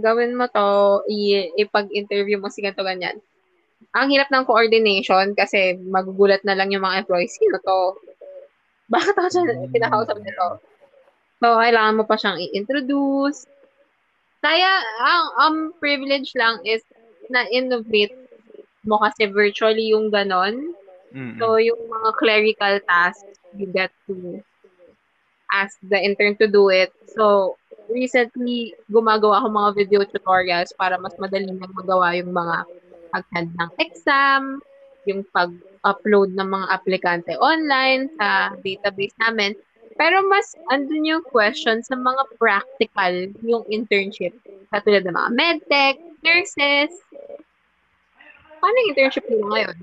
[0.00, 3.20] gawin mo to, i- ipag-interview mo si ganito ganyan.
[3.92, 7.36] Ang hirap ng coordination kasi magugulat na lang yung mga employees.
[7.36, 7.96] Sino to?
[8.90, 10.58] Bakit ako siya pinakausap nito?
[11.40, 13.48] So, kailangan mo pa siyang i-introduce.
[14.44, 14.70] Kaya,
[15.00, 16.84] ang ang privilege lang is
[17.30, 18.12] na-innovate
[18.84, 20.74] mo kasi virtually yung ganon.
[21.14, 21.38] Mm-mm.
[21.38, 24.42] So, yung mga clerical tasks, you get to
[25.50, 26.90] ask the intern to do it.
[27.14, 27.56] So,
[27.90, 32.66] recently, gumagawa ako mga video tutorials para mas madali nang magawa yung mga
[33.10, 34.62] pag-hand ng exam,
[35.06, 35.26] yung
[35.80, 39.56] pag-upload ng mga aplikante online sa database namin.
[39.96, 44.32] Pero mas andun yung question sa mga practical yung internship.
[44.72, 46.92] Katulad ng mga medtech, nurses.
[48.60, 49.76] Paano yung internship nila ngayon?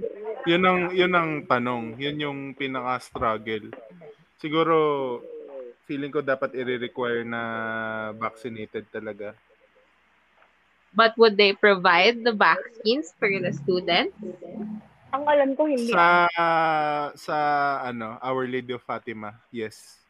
[0.45, 1.97] Yun ang yun ang tanong.
[1.97, 3.73] Yun yung pinaka-struggle.
[4.37, 4.77] Siguro
[5.89, 7.41] feeling ko dapat i-require na
[8.13, 9.33] vaccinated talaga.
[10.93, 14.17] But would they provide the vaccines for the students?
[15.15, 15.91] Ang alam ko, hindi.
[15.91, 16.27] Sa
[17.15, 17.37] sa
[17.87, 19.35] ano, Our Lady of Fatima.
[19.51, 20.03] Yes.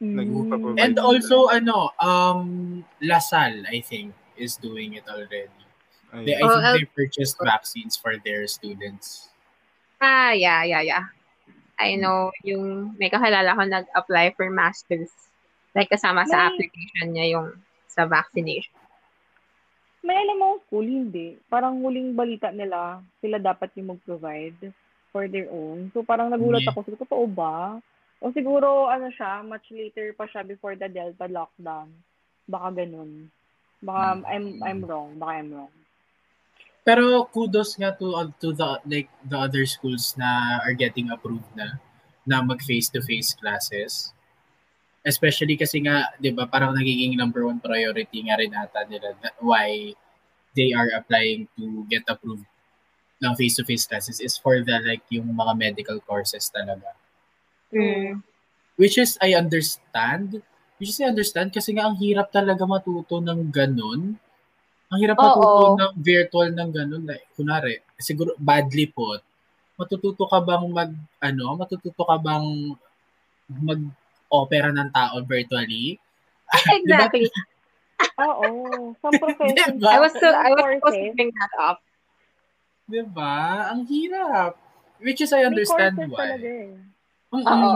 [0.00, 0.80] Mm.
[0.80, 5.52] And also, ano, um, Lasal, I think, is doing it already.
[6.24, 6.42] They, I.
[6.42, 9.28] Oh, think uh, they purchased vaccines for their students.
[10.00, 11.04] Ah, yeah, yeah, yeah.
[11.76, 15.12] I know, yung may kakilala ko nag-apply for masters.
[15.76, 17.48] Like, kasama sa May- application niya yung
[17.84, 18.72] sa vaccination.
[20.00, 21.36] May alam mo, school, hindi.
[21.52, 24.72] Parang huling balita nila, sila dapat yung mag-provide
[25.12, 25.92] for their own.
[25.92, 26.72] So, parang nagulat Yeah.
[26.72, 26.88] ako.
[26.88, 27.76] Sabi totoo ba?
[28.20, 31.88] O siguro, ano siya, much later pa siya before the Delta lockdown.
[32.48, 33.28] Baka ganun.
[33.80, 35.16] Baka I'm I'm wrong.
[35.16, 35.72] Baka I'm wrong.
[36.84, 41.48] Pero kudos nga to uh, to the like the other schools na are getting approved
[41.56, 41.80] na
[42.28, 44.12] na mag face to face classes.
[45.00, 49.96] Especially kasi nga, 'di ba, parang nagiging number one priority nga rin ata nila why
[50.52, 52.44] they are applying to get approved
[53.20, 56.92] ng face to face classes is for the like yung mga medical courses talaga.
[57.72, 58.20] Mm.
[58.76, 60.40] Which is I understand.
[60.80, 64.16] Which is I understand kasi nga ang hirap talaga matuto ng ganun
[64.90, 65.24] Ang hirap Oo.
[65.24, 67.02] matuto ng virtual ng ganun.
[67.06, 69.22] Like, kunwari, siguro badly put,
[69.78, 70.90] matututo ka bang mag,
[71.22, 72.74] ano, matututo ka bang
[74.30, 75.98] mag-opera ng tao virtually?
[76.70, 77.26] Exactly.
[78.22, 78.94] Oo.
[79.02, 79.82] Some professions.
[79.82, 79.90] Diba?
[79.90, 81.78] I was so, I was supposed to bring that up.
[82.86, 83.70] Diba?
[83.74, 84.54] Ang hirap.
[85.02, 86.26] Which is I may understand courses why.
[86.30, 86.72] talaga eh.
[87.30, 87.46] Mm-mm.
[87.46, 87.70] Oo,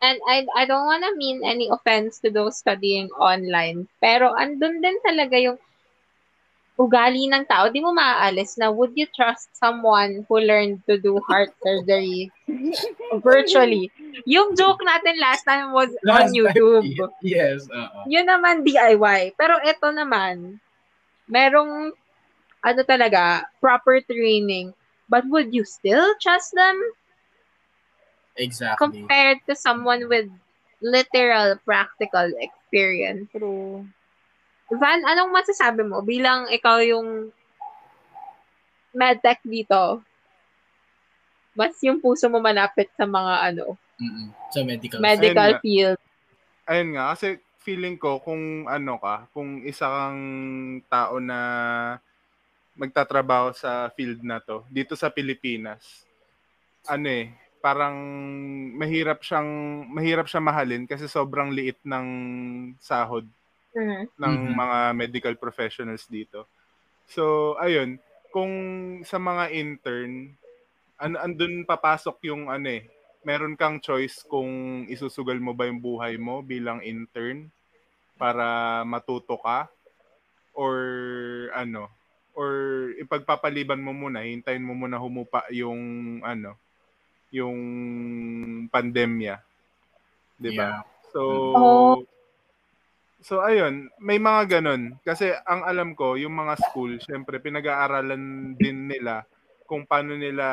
[0.00, 3.84] And I I don't wanna mean any offense to those studying online.
[4.00, 5.60] Pero andun din talaga yung
[6.80, 7.68] ugali ng tao.
[7.68, 12.32] Di mo maaalis na would you trust someone who learned to do heart surgery
[13.20, 13.92] virtually?
[14.24, 16.84] Yung joke natin last time was on Last time, YouTube.
[16.88, 17.98] y- Yes, oo.
[18.08, 19.36] Yun naman DIY.
[19.36, 20.56] Pero ito naman,
[21.28, 21.92] merong
[22.64, 24.72] ano talaga, proper training.
[25.12, 26.80] But would you still trust them?
[28.40, 29.04] Exactly.
[29.04, 30.24] compared to someone with
[30.80, 33.28] literal practical experience.
[33.36, 33.84] True.
[34.70, 37.34] Van, anong masasabi mo bilang ikaw yung
[38.94, 39.98] medtech dito?
[41.58, 44.30] Mas yung puso mo malapit sa mga ano, Mm-mm.
[44.54, 44.98] Sa medical.
[45.02, 45.62] medical Ayun nga.
[45.62, 46.00] field.
[46.70, 47.26] Ayun nga, kasi
[47.60, 50.22] feeling ko kung ano ka, kung isa kang
[50.88, 51.38] tao na
[52.78, 56.06] magtatrabaho sa field na to, dito sa Pilipinas,
[56.88, 57.28] ano eh,
[57.60, 57.92] parang
[58.72, 62.06] mahirap siyang mahirap siya mahalin kasi sobrang liit ng
[62.80, 63.28] sahod
[63.74, 64.08] Mhm.
[64.20, 64.54] ng Mhm.
[64.56, 66.46] mga medical professionals dito.
[67.08, 67.98] So, ayun,
[68.34, 68.52] kung
[69.06, 70.34] sa mga intern,
[71.00, 72.84] an andun papasok yung ano eh,
[73.26, 77.50] meron kang choice kung isusugal mo ba yung buhay mo bilang intern
[78.20, 79.68] para matuto ka
[80.56, 80.76] or
[81.56, 81.90] ano,
[82.36, 82.52] or
[83.00, 85.80] ipagpapaliban mo muna, hintayin mo muna humupa yung
[86.24, 86.56] ano,
[87.34, 87.58] yung
[88.72, 89.42] pandemya.
[90.40, 90.68] 'Di ba?
[90.68, 90.82] Yeah.
[91.12, 91.22] So
[91.54, 92.02] Oh.
[93.20, 98.88] So ayun, may mga ganun kasi ang alam ko yung mga school, syempre pinag-aaralan din
[98.88, 99.28] nila
[99.68, 100.46] kung paano nila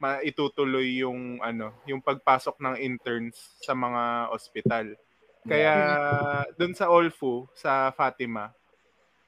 [0.00, 4.96] maitutuloy yung ano, yung pagpasok ng interns sa mga ospital.
[5.44, 5.74] Kaya
[6.56, 8.48] doon sa Olfu, sa Fatima,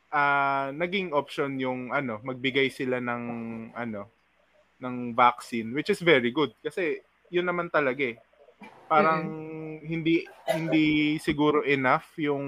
[0.08, 3.24] ah naging option yung ano, magbigay sila ng
[3.76, 4.08] ano,
[4.80, 6.96] ng vaccine which is very good kasi
[7.28, 8.16] yun naman talaga eh.
[8.88, 9.20] Parang
[9.82, 12.44] hindi hindi siguro enough yung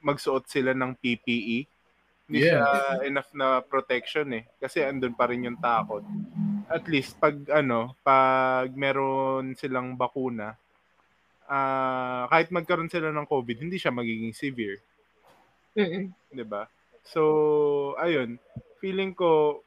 [0.00, 1.58] magsuot sila ng PPE.
[2.28, 2.60] Hindi Yeah.
[2.60, 2.64] siya
[3.08, 6.04] enough na protection eh kasi andun pa rin yung takot.
[6.68, 10.52] At least pag ano, pag meron silang bakuna,
[11.48, 14.84] ah kahit magkaroon sila ng COVID, hindi siya magiging severe.
[15.72, 16.12] Mhm.
[16.34, 16.68] 'di ba?
[17.08, 18.36] So, ayun,
[18.84, 19.64] feeling ko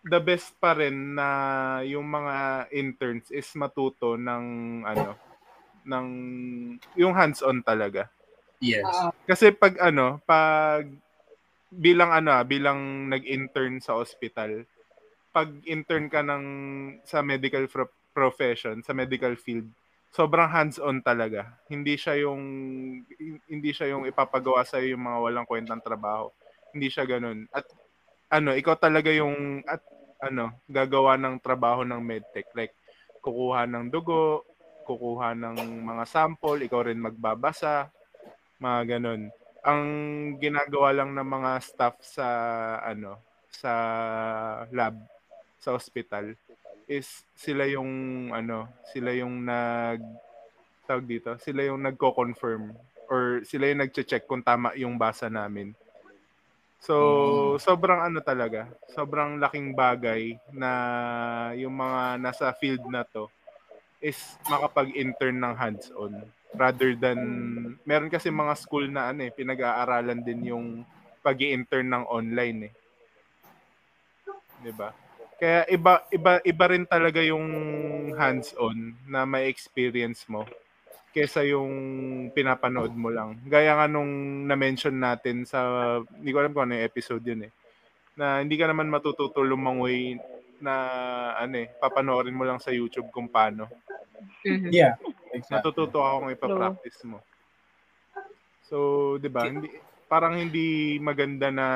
[0.00, 1.28] the best pa rin na
[1.84, 4.44] yung mga interns is matuto ng
[4.88, 5.27] ano
[5.88, 6.08] ng
[7.00, 8.12] yung hands-on talaga.
[8.60, 8.84] Yes.
[9.24, 10.84] Kasi pag ano, pag
[11.72, 14.68] bilang ano, ah, bilang nag-intern sa hospital,
[15.32, 16.44] pag intern ka ng
[17.04, 19.68] sa medical pro- profession, sa medical field,
[20.10, 21.46] sobrang hands-on talaga.
[21.68, 22.42] Hindi siya yung
[23.46, 26.32] hindi siya yung ipapagawa sa yung mga walang kwentang trabaho.
[26.72, 27.46] Hindi siya ganun.
[27.52, 27.68] At
[28.32, 29.84] ano, ikaw talaga yung at
[30.18, 32.74] ano, gagawa ng trabaho ng medtech like
[33.20, 34.47] kukuha ng dugo,
[34.88, 37.92] kukuha ng mga sample, ikaw rin magbabasa,
[38.56, 39.28] mga ganun.
[39.60, 39.84] Ang
[40.40, 42.28] ginagawa lang ng mga staff sa
[42.80, 43.20] ano,
[43.52, 43.72] sa
[44.72, 44.96] lab
[45.60, 46.32] sa hospital
[46.88, 47.90] is sila yung
[48.32, 50.00] ano, sila yung nag
[50.88, 52.72] tawag dito, sila yung nagko-confirm
[53.12, 55.76] or sila yung nagche-check kung tama yung basa namin.
[56.80, 60.70] So, sobrang ano talaga, sobrang laking bagay na
[61.58, 63.28] yung mga nasa field na to
[63.98, 66.14] is makapag-intern ng hands-on
[66.54, 67.18] rather than
[67.84, 70.66] meron kasi mga school na ano eh pinag-aaralan din yung
[71.20, 72.72] pag-intern ng online eh.
[74.62, 74.94] 'Di ba?
[75.38, 77.46] Kaya iba iba iba rin talaga yung
[78.16, 80.46] hands-on na may experience mo
[81.14, 81.72] kesa yung
[82.30, 83.40] pinapanood mo lang.
[83.48, 85.58] Gaya nga nung na-mention natin sa
[86.04, 87.52] hindi ko alam kung ano yung episode yun eh.
[88.18, 90.18] Na hindi ka naman matututo lumangoy
[90.58, 90.74] na
[91.38, 93.70] ano eh, papanoorin mo lang sa YouTube kung paano.
[94.44, 94.70] Mhm.
[94.74, 94.98] Yeah.
[95.28, 95.60] Exactly.
[95.60, 97.18] Natututo ako kung ipapractice mo.
[98.64, 98.76] So,
[99.20, 99.48] 'di ba?
[99.48, 99.68] Hindi
[100.08, 101.66] parang hindi maganda na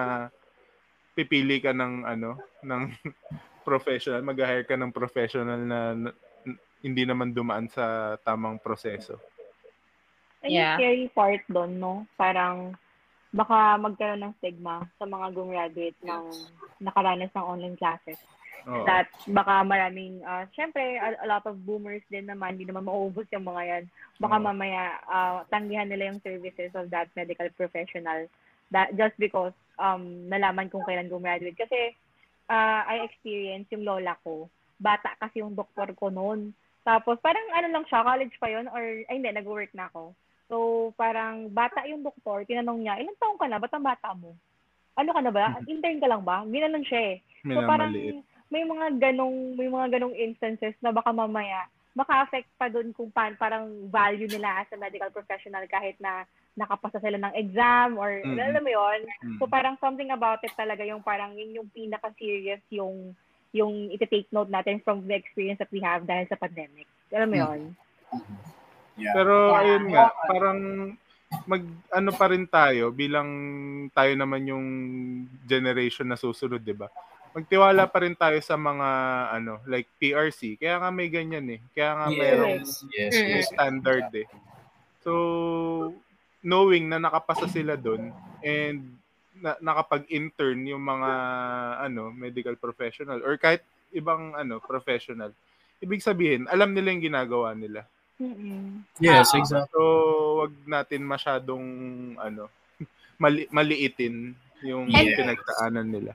[1.12, 2.82] pipili ka ng ano, ng
[3.68, 6.16] professional, mag-hire ka ng professional na, na-
[6.82, 9.20] hindi naman dumaan sa tamang proseso.
[10.42, 10.74] Yeah.
[10.74, 12.02] yung scary part doon, no?
[12.18, 12.74] Parang
[13.30, 16.24] baka magkaroon ng stigma sa mga gumraduate ng
[16.82, 18.18] nakaranas ng online classes.
[18.68, 18.84] Oo.
[18.86, 23.26] That baka maraming, uh, syempre, a, a lot of boomers din naman, hindi naman mauubos
[23.34, 23.84] yung mga yan.
[24.22, 24.46] Baka Oo.
[24.50, 28.28] mamaya uh, tanggihan nila yung services of that medical professional
[28.72, 31.60] That, just because um, nalaman kung kailan gumraduate.
[31.60, 31.92] Kasi
[32.48, 34.48] uh, I experienced yung lola ko.
[34.80, 36.56] Bata kasi yung doktor ko noon.
[36.82, 40.16] Tapos parang ano lang siya, college pa yon or ay hindi, nag-work na ako.
[40.48, 40.56] So
[40.96, 43.60] parang bata yung doktor, tinanong niya, ilang taong ka na?
[43.60, 44.34] Ba't ang bata mo?
[44.96, 45.54] Ano ka na ba?
[45.70, 46.42] Intern ka lang ba?
[46.48, 47.16] Ginanon siya eh.
[47.44, 47.92] So parang
[48.52, 53.28] may mga ganong may mga ganong instances na baka mamaya maka-affect pa doon kung pa,
[53.36, 56.24] parang value nila as a medical professional kahit na
[56.56, 58.36] nakapasa sila ng exam or mm-hmm.
[58.36, 59.36] alam mo yon mm-hmm.
[59.40, 63.16] so parang something about it talaga yung parang yun yung pinaka serious yung
[63.52, 67.36] yung iti-take note natin from the experience that we have dahil sa pandemic alam mo
[67.40, 68.36] yon mm-hmm.
[69.00, 69.12] yeah.
[69.16, 69.60] pero yeah.
[69.64, 70.60] ayun nga parang
[71.48, 73.28] mag ano pa rin tayo bilang
[73.96, 74.66] tayo naman yung
[75.48, 76.92] generation na susunod 'di ba
[77.32, 78.88] magtiwala pa rin tayo sa mga
[79.32, 81.60] ano like PRC kaya nga may ganyan eh.
[81.72, 82.18] Kaya nga yes.
[82.20, 84.28] mayroong yes, yes, standard eh.
[85.00, 85.12] So
[86.44, 88.12] knowing na nakapasa sila doon
[88.44, 88.84] and
[89.42, 91.10] na, nakapag-intern yung mga
[91.88, 93.64] ano medical professional or kahit
[93.96, 95.32] ibang ano professional
[95.82, 97.88] ibig sabihin alam nila yung ginagawa nila.
[98.22, 99.02] Mm-hmm.
[99.02, 99.72] yes exactly.
[99.72, 99.80] So
[100.44, 101.64] wag natin masyadong
[102.20, 102.52] ano
[103.22, 105.16] mali, maliitin yung yes.
[105.16, 106.12] pinagtaanan nila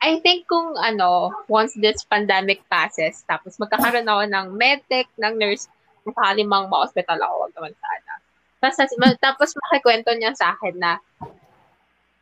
[0.00, 5.68] I think kung ano, once this pandemic passes, tapos magkakaroon ako ng medtech, ng nurse,
[6.00, 8.12] kung sakalimang ma-hospital ako, wag naman sana.
[8.60, 8.76] Tapos,
[9.20, 10.92] tapos makikwento niya sa akin na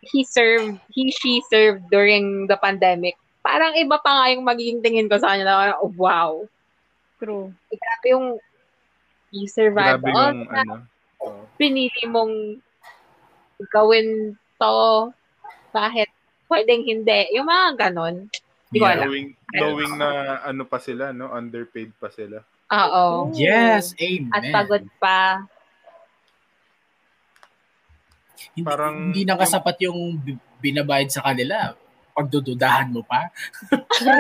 [0.03, 3.15] he served, he, she served during the pandemic.
[3.47, 6.43] Parang iba pa nga yung magiging tingin ko sa kanya na, oh, wow.
[7.23, 7.55] True.
[7.71, 8.27] Grabe yung
[9.31, 10.75] he survived Grabe all yung, ano,
[11.23, 11.47] oh.
[11.55, 12.59] pinili mong
[13.71, 14.75] gawin to
[15.75, 16.11] kahit
[16.49, 17.21] pwedeng hindi.
[17.37, 18.29] Yung mga ganon.
[18.69, 20.09] Hindi yeah, Knowing, knowing na
[20.45, 21.33] ano pa sila, no?
[21.33, 22.45] Underpaid pa sila.
[22.69, 23.33] Oo.
[23.33, 24.33] Yes, amen.
[24.33, 25.49] At pagod pa.
[28.53, 30.21] Hindi, Parang, hindi nakasapat yung
[30.61, 31.73] binabayad sa kanila
[32.19, 33.31] pagdududahan mo pa.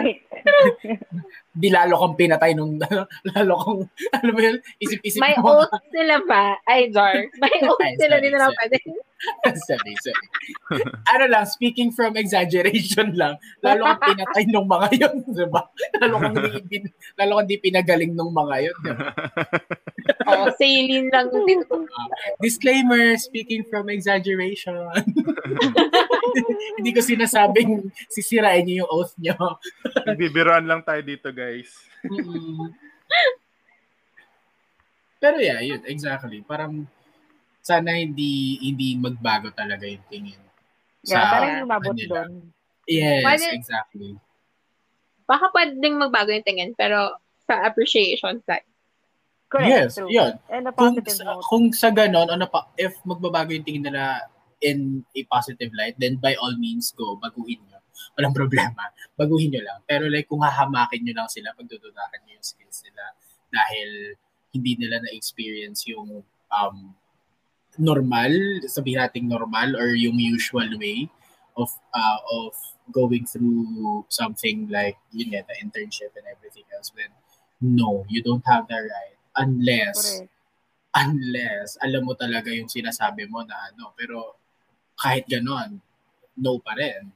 [1.58, 2.78] Di lalo kang pinatay nung,
[3.34, 3.80] lalo kang,
[4.14, 5.42] alam mo yun, isip-isip May mo.
[5.42, 6.54] May oath sila ba?
[6.62, 7.26] Ay, Jar.
[7.42, 8.78] May oath sila din na pwede.
[9.66, 10.26] sorry, sorry.
[11.10, 13.34] ano lang, speaking from exaggeration lang,
[13.66, 15.62] lalo kang pinatay nung mga yun, di ba?
[15.98, 16.36] Lalo kang
[16.70, 16.78] di,
[17.18, 19.10] lalo kang di pinagaling nung mga yun, di ba?
[20.30, 21.60] oh, saline lang din.
[21.66, 22.08] Uh,
[22.38, 24.78] disclaimer, speaking from exaggeration.
[26.78, 29.34] Hindi ko sinasabing sisirain niyo yung oath niyo.
[30.14, 31.74] Bibiruan lang tayo dito, guys.
[35.18, 36.46] Pero yeah, yun, exactly.
[36.46, 36.86] Parang
[37.68, 40.40] sana hindi hindi magbago talaga yung tingin.
[41.04, 42.48] Sa yeah, parang umabot doon.
[42.88, 44.16] Yes, Pwede, exactly.
[45.28, 48.64] Baka pwedeng magbago yung tingin, pero sa appreciation side.
[49.52, 49.68] Correct.
[49.68, 50.08] Yes, true.
[50.08, 50.40] yun.
[50.48, 51.44] And a positive kung, note.
[51.44, 54.24] Kung sa ganon, ano pa, if magbabago yung tingin nila
[54.64, 57.80] in a positive light, then by all means, go, baguhin nyo.
[58.16, 58.92] Walang problema.
[59.20, 59.80] Baguhin nyo lang.
[59.88, 63.04] Pero like, kung hahamakin nyo lang sila, pagdududahan nyo yung skills nila
[63.48, 64.20] dahil
[64.52, 66.76] hindi nila na-experience yung um,
[67.78, 71.06] normal, sabihin natin normal or yung usual way
[71.54, 72.52] of uh, of
[72.90, 77.10] going through something like yun nga, the internship and everything else, then
[77.62, 80.34] no, you don't have the right unless Correct.
[80.98, 84.34] unless alam mo talaga yung sinasabi mo na ano, pero
[84.98, 85.78] kahit ganon,
[86.38, 87.14] no pa rin.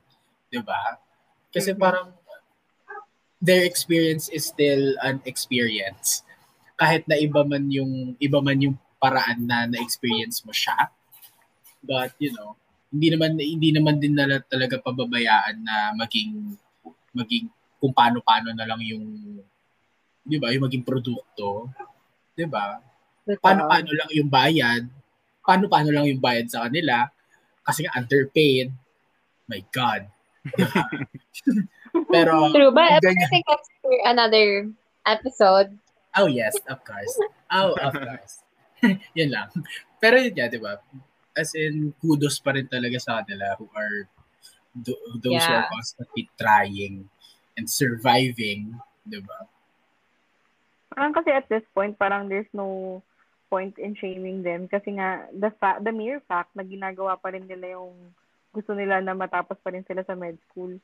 [0.49, 1.03] 'Di ba?
[1.51, 1.83] Kasi mm-hmm.
[1.83, 2.09] parang
[3.43, 6.23] their experience is still an experience.
[6.79, 10.95] Kahit na iba man yung iba man yung paraan na na-experience mo siya.
[11.83, 12.55] But, you know,
[12.93, 16.55] hindi naman hindi naman din nila talaga pababayaan na maging
[17.17, 17.49] maging
[17.83, 19.03] kung paano-paano na lang yung
[20.23, 21.73] 'di ba, yung maging produkto,
[22.37, 22.79] 'di ba?
[23.41, 24.87] Paano-paano lang yung bayad,
[25.43, 27.09] paano-paano lang yung bayad sa kanila
[27.67, 28.71] kasi nga underpaid.
[29.51, 30.07] My God.
[30.55, 30.85] Diba?
[32.15, 33.27] Pero True, but ganyan.
[33.27, 34.71] I think that's for another
[35.05, 35.77] episode.
[36.17, 37.15] Oh yes, of course.
[37.53, 38.43] Oh, of course.
[39.19, 39.49] yun lang.
[40.03, 40.79] Pero yun nga, di ba?
[41.33, 44.05] As in, kudos pa rin talaga sa kanila who are
[44.77, 45.49] th- those yeah.
[45.49, 47.09] who are constantly trying
[47.57, 48.77] and surviving,
[49.07, 49.39] di ba?
[50.93, 53.01] Parang kasi at this point, parang there's no
[53.49, 57.45] point in shaming them kasi nga the fa- the mere fact na ginagawa pa rin
[57.45, 57.93] nila yung
[58.53, 60.77] gusto nila na matapos pa rin sila sa med school.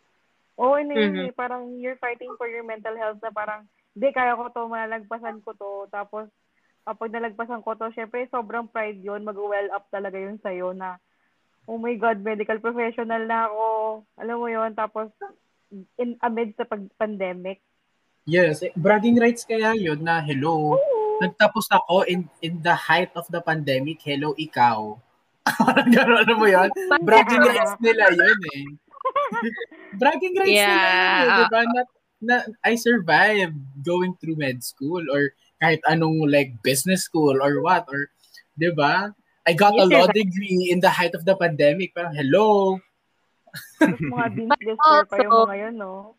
[0.58, 1.36] Oo, oh, mm-hmm.
[1.38, 3.62] parang you're fighting for your mental health na parang,
[3.94, 5.86] hindi, kaya ko to, malagpasan ko to.
[5.86, 6.26] Tapos,
[6.88, 10.96] kapag nalagpasan ko to, syempre sobrang pride yun, mag-well up talaga yun sa'yo na,
[11.68, 13.66] oh my God, medical professional na ako.
[14.16, 15.12] Alam mo yun, tapos
[16.00, 17.60] in amid sa pag-pandemic.
[18.24, 20.80] Yes, eh, bragging rights kaya yun na hello.
[20.80, 21.20] Ooh.
[21.20, 24.96] Nagtapos ako in in the height of the pandemic, hello ikaw.
[25.44, 26.68] Parang gano'n, alam mo yun?
[27.08, 28.64] Bragging rights nila yun eh.
[29.96, 30.68] Bragging rights Yeah.
[30.68, 31.60] nila yun eh, di ba?
[31.64, 31.80] Na,
[32.18, 37.84] na, I survived going through med school or kahit anong like business school or what
[37.90, 38.10] or
[38.54, 39.10] di ba?
[39.48, 41.96] I got a You law degree in the height of the pandemic.
[41.96, 42.76] Parang hello.
[43.80, 46.14] Mga pa yung also- mga yun, no?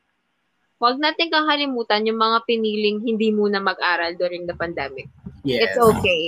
[0.79, 5.11] Huwag natin kakalimutan yung mga piniling hindi muna mag-aral during the pandemic.
[5.43, 5.75] Yes.
[5.75, 6.23] It's okay.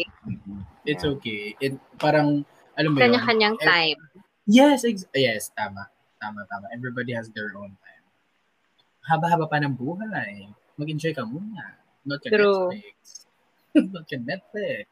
[0.83, 1.55] It's okay.
[1.63, 2.43] It, parang
[2.75, 3.15] alam mo yun.
[3.15, 3.99] Kanya-kanyang time.
[4.43, 5.87] Yes, ex- yes, tama.
[6.19, 6.67] Tama, tama.
[6.75, 8.05] Everybody has their own time.
[9.07, 10.51] Haba-haba pa ng buhay.
[10.75, 11.80] Mag-enjoy ka muna.
[12.05, 12.73] Not ka True.
[12.73, 12.97] Netflix.
[13.93, 14.87] Not ka Netflix.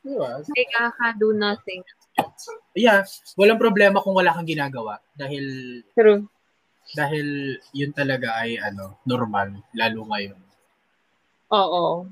[0.00, 0.40] Diba?
[0.40, 1.84] Hindi ka do nothing.
[2.72, 3.04] Yeah,
[3.36, 5.02] walang problema kung wala kang ginagawa.
[5.12, 5.44] Dahil,
[5.92, 6.24] True.
[6.96, 9.60] dahil yun talaga ay ano, normal.
[9.76, 10.40] Lalo ngayon.
[11.50, 12.06] Oo.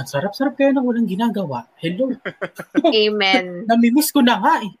[0.00, 1.68] Ang sarap-sarap kaya nang walang ginagawa.
[1.78, 2.10] Hello.
[3.04, 3.68] Amen.
[3.68, 4.72] Namimiss ko na nga eh.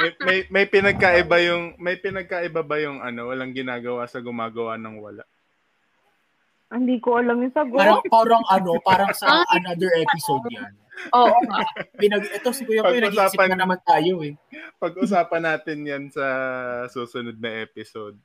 [0.00, 4.96] May, may, may pinagkaiba yung may pinagkaiba ba yung ano, walang ginagawa sa gumagawa ng
[4.98, 5.24] wala.
[6.74, 7.78] Hindi ko alam yung sagot.
[7.78, 10.72] Parang, parang ano, parang sa another episode yan.
[11.14, 11.62] Oo nga.
[11.98, 14.34] Pinag, ito si Kuya Kuya, nag-iisip na naman tayo eh.
[14.78, 16.26] Pag-usapan natin 'yan sa
[16.90, 18.18] susunod na episode.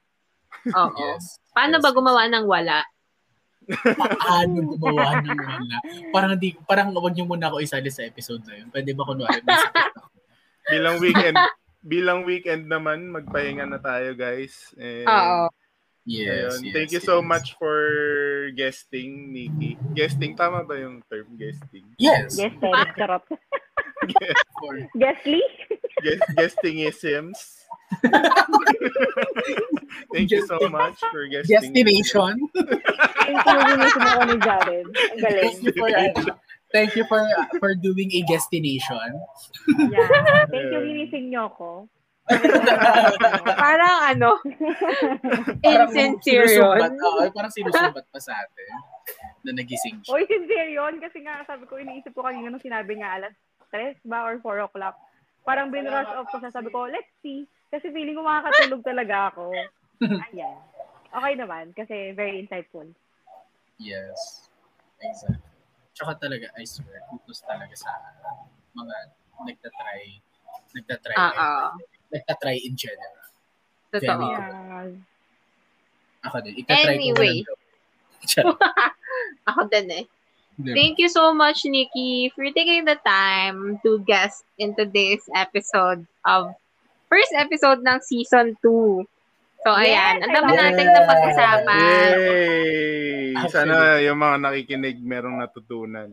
[0.73, 0.97] Oo.
[0.97, 1.37] Yes.
[1.53, 1.83] Paano Yes.
[1.85, 2.81] ba gumawa ng wala?
[3.93, 5.77] Paano gumawa ng wala?
[6.09, 8.67] Parang hindi, parang wag niyo muna ako isali sa episode na yun.
[8.73, 9.41] Pwede ba kunwari?
[10.69, 11.37] Bilang weekend,
[11.93, 14.73] bilang weekend naman, magpahinga na tayo, guys.
[14.77, 15.49] And, Oo.
[16.09, 16.59] Yes, ayun.
[16.65, 17.09] yes, Thank you yes.
[17.09, 17.77] so much for
[18.57, 19.77] guesting, Nikki.
[19.93, 21.85] Guesting, tama ba yung term guesting?
[22.01, 22.33] Yes.
[22.33, 22.81] Yes, Terry.
[22.97, 23.21] Charot.
[24.57, 25.43] For, Guestly?
[26.01, 27.39] Guest, guestingisms.
[30.13, 31.61] Thank you so much for guesting.
[31.75, 32.33] destination.
[32.55, 34.87] Thank you, ginisip ako ni Jared.
[34.89, 35.53] Ang galing.
[35.53, 35.89] Thank you for,
[36.73, 37.21] thank you for,
[37.59, 39.09] for doing a destination.
[39.89, 40.45] Yeah.
[40.49, 41.89] Thank you, ginising niyo ako.
[43.57, 44.37] Parang ano,
[45.65, 46.77] Parang insincere yun.
[47.01, 48.69] oo, parang sinusumbat pa sa atin
[49.41, 50.13] na nagising siya.
[50.13, 51.01] Oy, sincere yun.
[51.01, 53.33] Kasi nga, sabi ko, iniisip ko kanina nung sinabi nga alas
[53.73, 54.93] 3 ba or 4 o'clock.
[55.41, 56.53] Parang binrush off ko siya.
[56.53, 57.49] Sabi ko, let's see.
[57.73, 59.49] Kasi feeling ko makakatulog talaga ako.
[60.05, 60.57] Ayan.
[61.09, 61.73] Okay naman.
[61.73, 62.85] Kasi very insightful.
[63.81, 64.45] Yes.
[65.01, 65.48] Exactly.
[65.99, 67.91] Tsaka talaga, I swear, kutos talaga sa
[68.71, 68.95] mga
[69.43, 70.23] nagtatry,
[70.71, 71.75] nagtatry, Oo.
[72.07, 73.19] nagtatry in general.
[73.91, 74.07] Totoo.
[74.07, 74.87] Very- Yeah.
[76.23, 77.43] Ako din, itatry Anyway.
[77.43, 77.51] ko.
[79.51, 80.05] Ako din eh.
[80.59, 80.75] Diba?
[80.75, 86.51] Thank you so much, Nikki, for taking the time to guest in today's episode of
[87.07, 89.03] first episode ng season 2.
[89.63, 90.19] So, ayan.
[90.19, 90.95] Yes, Ang dami I love nating it.
[93.49, 96.09] Sana yung mga nakikinig merong natutunan.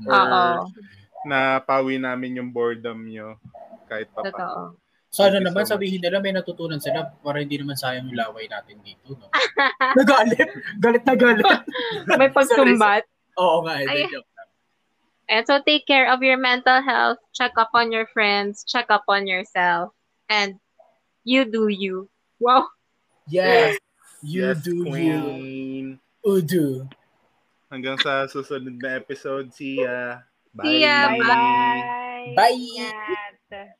[0.00, 0.08] Mm.
[0.08, 0.44] Oo.
[1.26, 3.40] Na pawi namin yung boredom nyo
[3.90, 4.74] kahit pa pa.
[5.16, 8.44] Thank you naman so sabihin nila may natutunan sila para hindi naman sayang yung laway
[8.52, 9.16] natin dito.
[9.16, 9.32] No?
[9.98, 10.50] nagalit.
[10.76, 11.46] Galit na galit.
[12.20, 13.08] May pagsumbat.
[13.40, 13.80] Oo nga.
[13.80, 14.12] eh, Ay.
[14.12, 14.28] joke.
[15.26, 17.18] And so, take care of your mental health.
[17.34, 18.62] Check up on your friends.
[18.62, 19.90] Check up on yourself.
[20.30, 20.62] And
[21.26, 22.06] you do you.
[22.38, 22.70] Wow.
[23.26, 23.74] Yes.
[24.22, 25.18] You Yes, do you.
[26.26, 26.90] Udo.
[27.70, 29.54] Hanggang sa susunod na episode.
[29.54, 30.26] See ya.
[30.58, 31.14] See ya.
[31.14, 32.34] Bye-bye.
[32.34, 32.58] Bye.
[32.58, 33.78] Ingat.